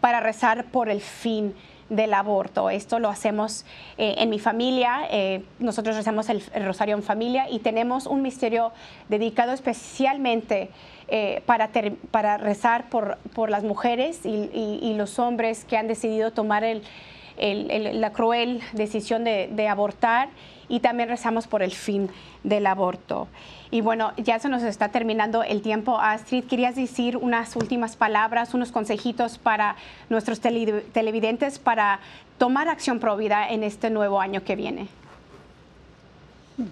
para 0.00 0.20
rezar 0.20 0.64
por 0.64 0.88
el 0.88 1.02
fin 1.02 1.54
del 1.90 2.14
aborto. 2.14 2.70
Esto 2.70 2.98
lo 2.98 3.08
hacemos 3.08 3.66
eh, 3.98 4.14
en 4.18 4.30
mi 4.30 4.38
familia, 4.38 5.02
eh, 5.10 5.42
nosotros 5.58 5.96
rezamos 5.96 6.30
el, 6.30 6.42
rosario 6.64 6.96
en 6.96 7.02
familia 7.02 7.50
y 7.50 7.58
tenemos 7.58 8.06
un 8.06 8.22
misterio 8.22 8.72
dedicado 9.08 9.52
especialmente 9.52 10.70
eh, 11.08 11.42
para, 11.44 11.70
para 12.10 12.38
rezar 12.38 12.88
por, 12.88 13.18
por 13.34 13.50
las 13.50 13.64
mujeres 13.64 14.20
y, 14.24 14.94
los 14.94 15.18
hombres 15.18 15.64
que 15.64 15.78
han 15.78 15.88
decidido 15.88 16.30
tomar 16.30 16.62
el, 16.62 16.82
la 17.40 18.12
cruel 18.12 18.60
decisión 18.72 19.24
de, 19.24 19.48
de 19.50 19.68
abortar 19.68 20.28
y 20.68 20.80
también 20.80 21.08
rezamos 21.08 21.46
por 21.46 21.62
el 21.62 21.72
fin 21.72 22.08
del 22.44 22.66
aborto. 22.66 23.28
Y 23.70 23.80
bueno, 23.82 24.12
ya 24.16 24.38
se 24.38 24.48
nos 24.48 24.62
está 24.62 24.90
terminando 24.90 25.42
el 25.42 25.62
tiempo. 25.62 25.98
Astrid, 25.98 26.44
¿querías 26.44 26.76
decir 26.76 27.16
unas 27.16 27.56
últimas 27.56 27.96
palabras, 27.96 28.54
unos 28.54 28.72
consejitos 28.72 29.38
para 29.38 29.76
nuestros 30.08 30.40
televidentes 30.40 31.58
para 31.58 32.00
tomar 32.38 32.68
acción 32.68 33.00
pro 33.00 33.16
vida 33.16 33.48
en 33.48 33.62
este 33.62 33.90
nuevo 33.90 34.20
año 34.20 34.44
que 34.44 34.56
viene? 34.56 34.88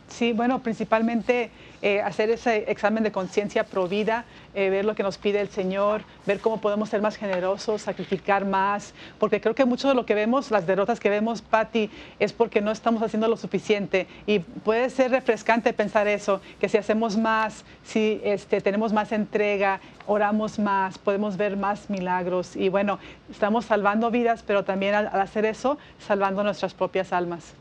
Sí, 0.09 0.33
bueno, 0.33 0.61
principalmente 0.61 1.51
eh, 1.81 2.01
hacer 2.01 2.31
ese 2.31 2.71
examen 2.71 3.05
de 3.05 3.13
conciencia 3.13 3.65
provida, 3.65 4.25
eh, 4.55 4.71
ver 4.71 4.85
lo 4.85 4.95
que 4.95 5.03
nos 5.03 5.19
pide 5.19 5.41
el 5.41 5.49
Señor, 5.49 6.03
ver 6.27 6.41
cómo 6.41 6.61
podemos 6.61 6.89
ser 6.89 7.01
más 7.01 7.17
generosos, 7.17 7.83
sacrificar 7.83 8.45
más, 8.45 8.95
porque 9.19 9.41
creo 9.41 9.55
que 9.55 9.65
mucho 9.65 9.89
de 9.89 9.95
lo 9.95 10.05
que 10.05 10.15
vemos, 10.15 10.51
las 10.51 10.67
derrotas 10.67 10.99
que 10.99 11.11
vemos, 11.11 11.43
Patti, 11.43 11.91
es 12.19 12.33
porque 12.33 12.61
no 12.61 12.73
estamos 12.73 13.03
haciendo 13.03 13.29
lo 13.29 13.37
suficiente. 13.37 14.07
Y 14.27 14.41
puede 14.41 14.91
ser 14.91 15.13
refrescante 15.13 15.73
pensar 15.73 16.09
eso, 16.09 16.41
que 16.61 16.69
si 16.69 16.77
hacemos 16.79 17.17
más, 17.17 17.65
si 17.85 18.21
este, 18.25 18.61
tenemos 18.61 18.93
más 18.93 19.13
entrega, 19.13 19.81
oramos 20.07 20.59
más, 20.59 20.99
podemos 20.99 21.37
ver 21.37 21.57
más 21.57 21.91
milagros. 21.91 22.57
Y 22.57 22.69
bueno, 22.69 22.99
estamos 23.31 23.67
salvando 23.67 24.11
vidas, 24.11 24.43
pero 24.45 24.65
también 24.65 24.95
al 24.95 25.21
hacer 25.21 25.45
eso, 25.45 25.79
salvando 25.99 26.43
nuestras 26.43 26.75
propias 26.75 27.13
almas. 27.13 27.55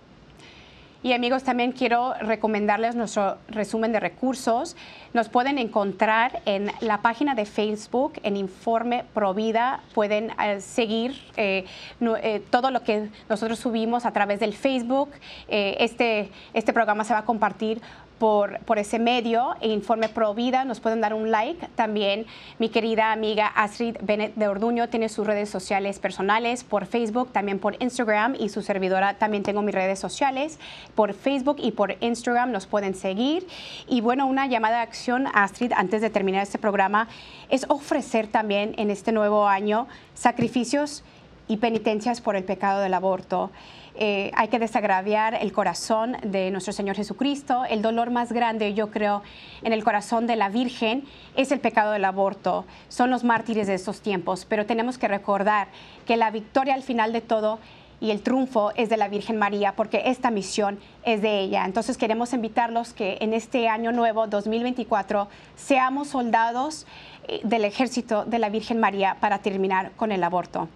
Y 1.07 1.13
amigos, 1.13 1.43
también 1.43 1.71
quiero 1.71 2.15
recomendarles 2.15 2.93
nuestro 2.93 3.37
resumen 3.47 3.93
de 3.93 4.01
recursos. 4.01 4.75
Nos 5.13 5.29
pueden 5.29 5.57
encontrar 5.57 6.41
en 6.43 6.69
la 6.81 7.01
página 7.01 7.33
de 7.33 7.45
Facebook, 7.45 8.19
en 8.23 8.35
Informe 8.35 9.05
Provida. 9.13 9.79
Pueden 9.93 10.31
eh, 10.31 10.59
seguir 10.59 11.17
eh, 11.37 11.63
eh, 12.01 12.43
todo 12.49 12.71
lo 12.71 12.83
que 12.83 13.07
nosotros 13.29 13.57
subimos 13.57 14.05
a 14.05 14.11
través 14.11 14.41
del 14.41 14.53
Facebook. 14.53 15.11
este, 15.47 16.29
este 16.53 16.73
programa 16.73 17.05
se 17.05 17.13
va 17.13 17.19
a 17.19 17.25
compartir 17.25 17.81
por, 18.19 18.59
ese 18.77 18.99
medio, 18.99 19.55
Informe 19.61 20.09
Pro 20.09 20.33
Vida, 20.33 20.65
nos 20.65 20.79
pueden 20.79 21.01
dar 21.01 21.13
un 21.13 21.31
like. 21.31 21.67
También 21.75 22.25
mi 22.59 22.69
querida 22.69 23.11
amiga 23.11 23.47
Astrid 23.47 23.97
Bennett 24.01 24.35
de 24.35 24.47
Orduño 24.47 24.89
tiene 24.89 25.09
sus 25.09 25.25
redes 25.25 25.49
sociales 25.49 25.99
personales 25.99 26.63
por 26.63 26.85
Facebook, 26.85 27.31
también 27.31 27.59
por 27.59 27.81
Instagram 27.81 28.35
y 28.39 28.49
su 28.49 28.61
servidora 28.61 29.15
también 29.15 29.43
tengo 29.43 29.61
mis 29.61 29.75
redes 29.75 29.99
sociales 29.99 30.59
por 30.95 31.13
Facebook 31.13 31.57
y 31.59 31.71
por 31.71 31.95
Instagram, 32.01 32.51
nos 32.51 32.67
pueden 32.67 32.95
seguir. 32.95 33.47
Y 33.87 34.01
bueno, 34.01 34.27
una 34.27 34.47
llamada 34.47 34.77
de 34.77 34.83
acción, 34.83 35.27
Astrid, 35.33 35.73
antes 35.75 36.01
de 36.01 36.09
terminar 36.09 36.43
este 36.43 36.57
programa, 36.57 37.07
es 37.49 37.65
ofrecer 37.69 38.27
también 38.27 38.73
en 38.77 38.89
este 38.89 39.11
nuevo 39.11 39.47
año 39.47 39.87
sacrificios 40.13 41.03
y 41.47 41.57
penitencias 41.57 42.21
por 42.21 42.35
el 42.35 42.43
pecado 42.43 42.81
del 42.81 42.93
aborto. 42.93 43.51
Eh, 43.99 44.29
hay 44.35 44.47
que 44.49 44.59
desagraviar 44.59 45.33
el 45.33 45.51
corazón 45.51 46.17
de 46.21 46.51
nuestro 46.51 46.71
Señor 46.71 46.95
Jesucristo. 46.95 47.65
El 47.65 47.81
dolor 47.81 48.11
más 48.11 48.31
grande, 48.31 48.75
yo 48.75 48.91
creo, 48.91 49.23
en 49.63 49.73
el 49.73 49.83
corazón 49.83 50.27
de 50.27 50.35
la 50.35 50.49
Virgen 50.49 51.03
es 51.35 51.51
el 51.51 51.59
pecado 51.59 51.93
del 51.93 52.05
aborto. 52.05 52.65
Son 52.89 53.09
los 53.09 53.23
mártires 53.23 53.65
de 53.65 53.73
estos 53.73 54.01
tiempos, 54.01 54.45
pero 54.45 54.67
tenemos 54.67 54.99
que 54.99 55.07
recordar 55.07 55.69
que 56.05 56.15
la 56.15 56.29
victoria 56.29 56.75
al 56.75 56.83
final 56.83 57.11
de 57.11 57.21
todo 57.21 57.59
y 57.99 58.11
el 58.11 58.21
triunfo 58.21 58.71
es 58.75 58.89
de 58.89 58.97
la 58.97 59.07
Virgen 59.07 59.37
María 59.37 59.75
porque 59.75 60.03
esta 60.05 60.29
misión 60.29 60.79
es 61.03 61.23
de 61.23 61.39
ella. 61.39 61.65
Entonces 61.65 61.97
queremos 61.97 62.33
invitarlos 62.33 62.93
que 62.93 63.17
en 63.21 63.33
este 63.33 63.67
año 63.67 63.91
nuevo 63.91 64.27
2024 64.27 65.27
seamos 65.55 66.09
soldados 66.09 66.85
eh, 67.27 67.41
del 67.43 67.65
ejército 67.65 68.25
de 68.25 68.37
la 68.37 68.49
Virgen 68.49 68.79
María 68.79 69.17
para 69.19 69.39
terminar 69.39 69.91
con 69.95 70.11
el 70.11 70.23
aborto. 70.23 70.69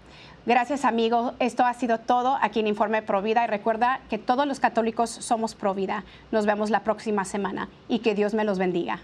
Gracias 0.47 0.85
amigos, 0.85 1.33
esto 1.37 1.63
ha 1.63 1.73
sido 1.75 1.99
todo 1.99 2.35
aquí 2.41 2.61
en 2.61 2.67
Informe 2.67 3.03
Provida 3.03 3.43
y 3.43 3.47
recuerda 3.47 3.99
que 4.09 4.17
todos 4.17 4.47
los 4.47 4.59
católicos 4.59 5.11
somos 5.11 5.53
Provida. 5.53 6.03
Nos 6.31 6.47
vemos 6.47 6.71
la 6.71 6.79
próxima 6.79 7.25
semana 7.25 7.69
y 7.87 7.99
que 7.99 8.15
Dios 8.15 8.33
me 8.33 8.43
los 8.43 8.57
bendiga. 8.57 9.01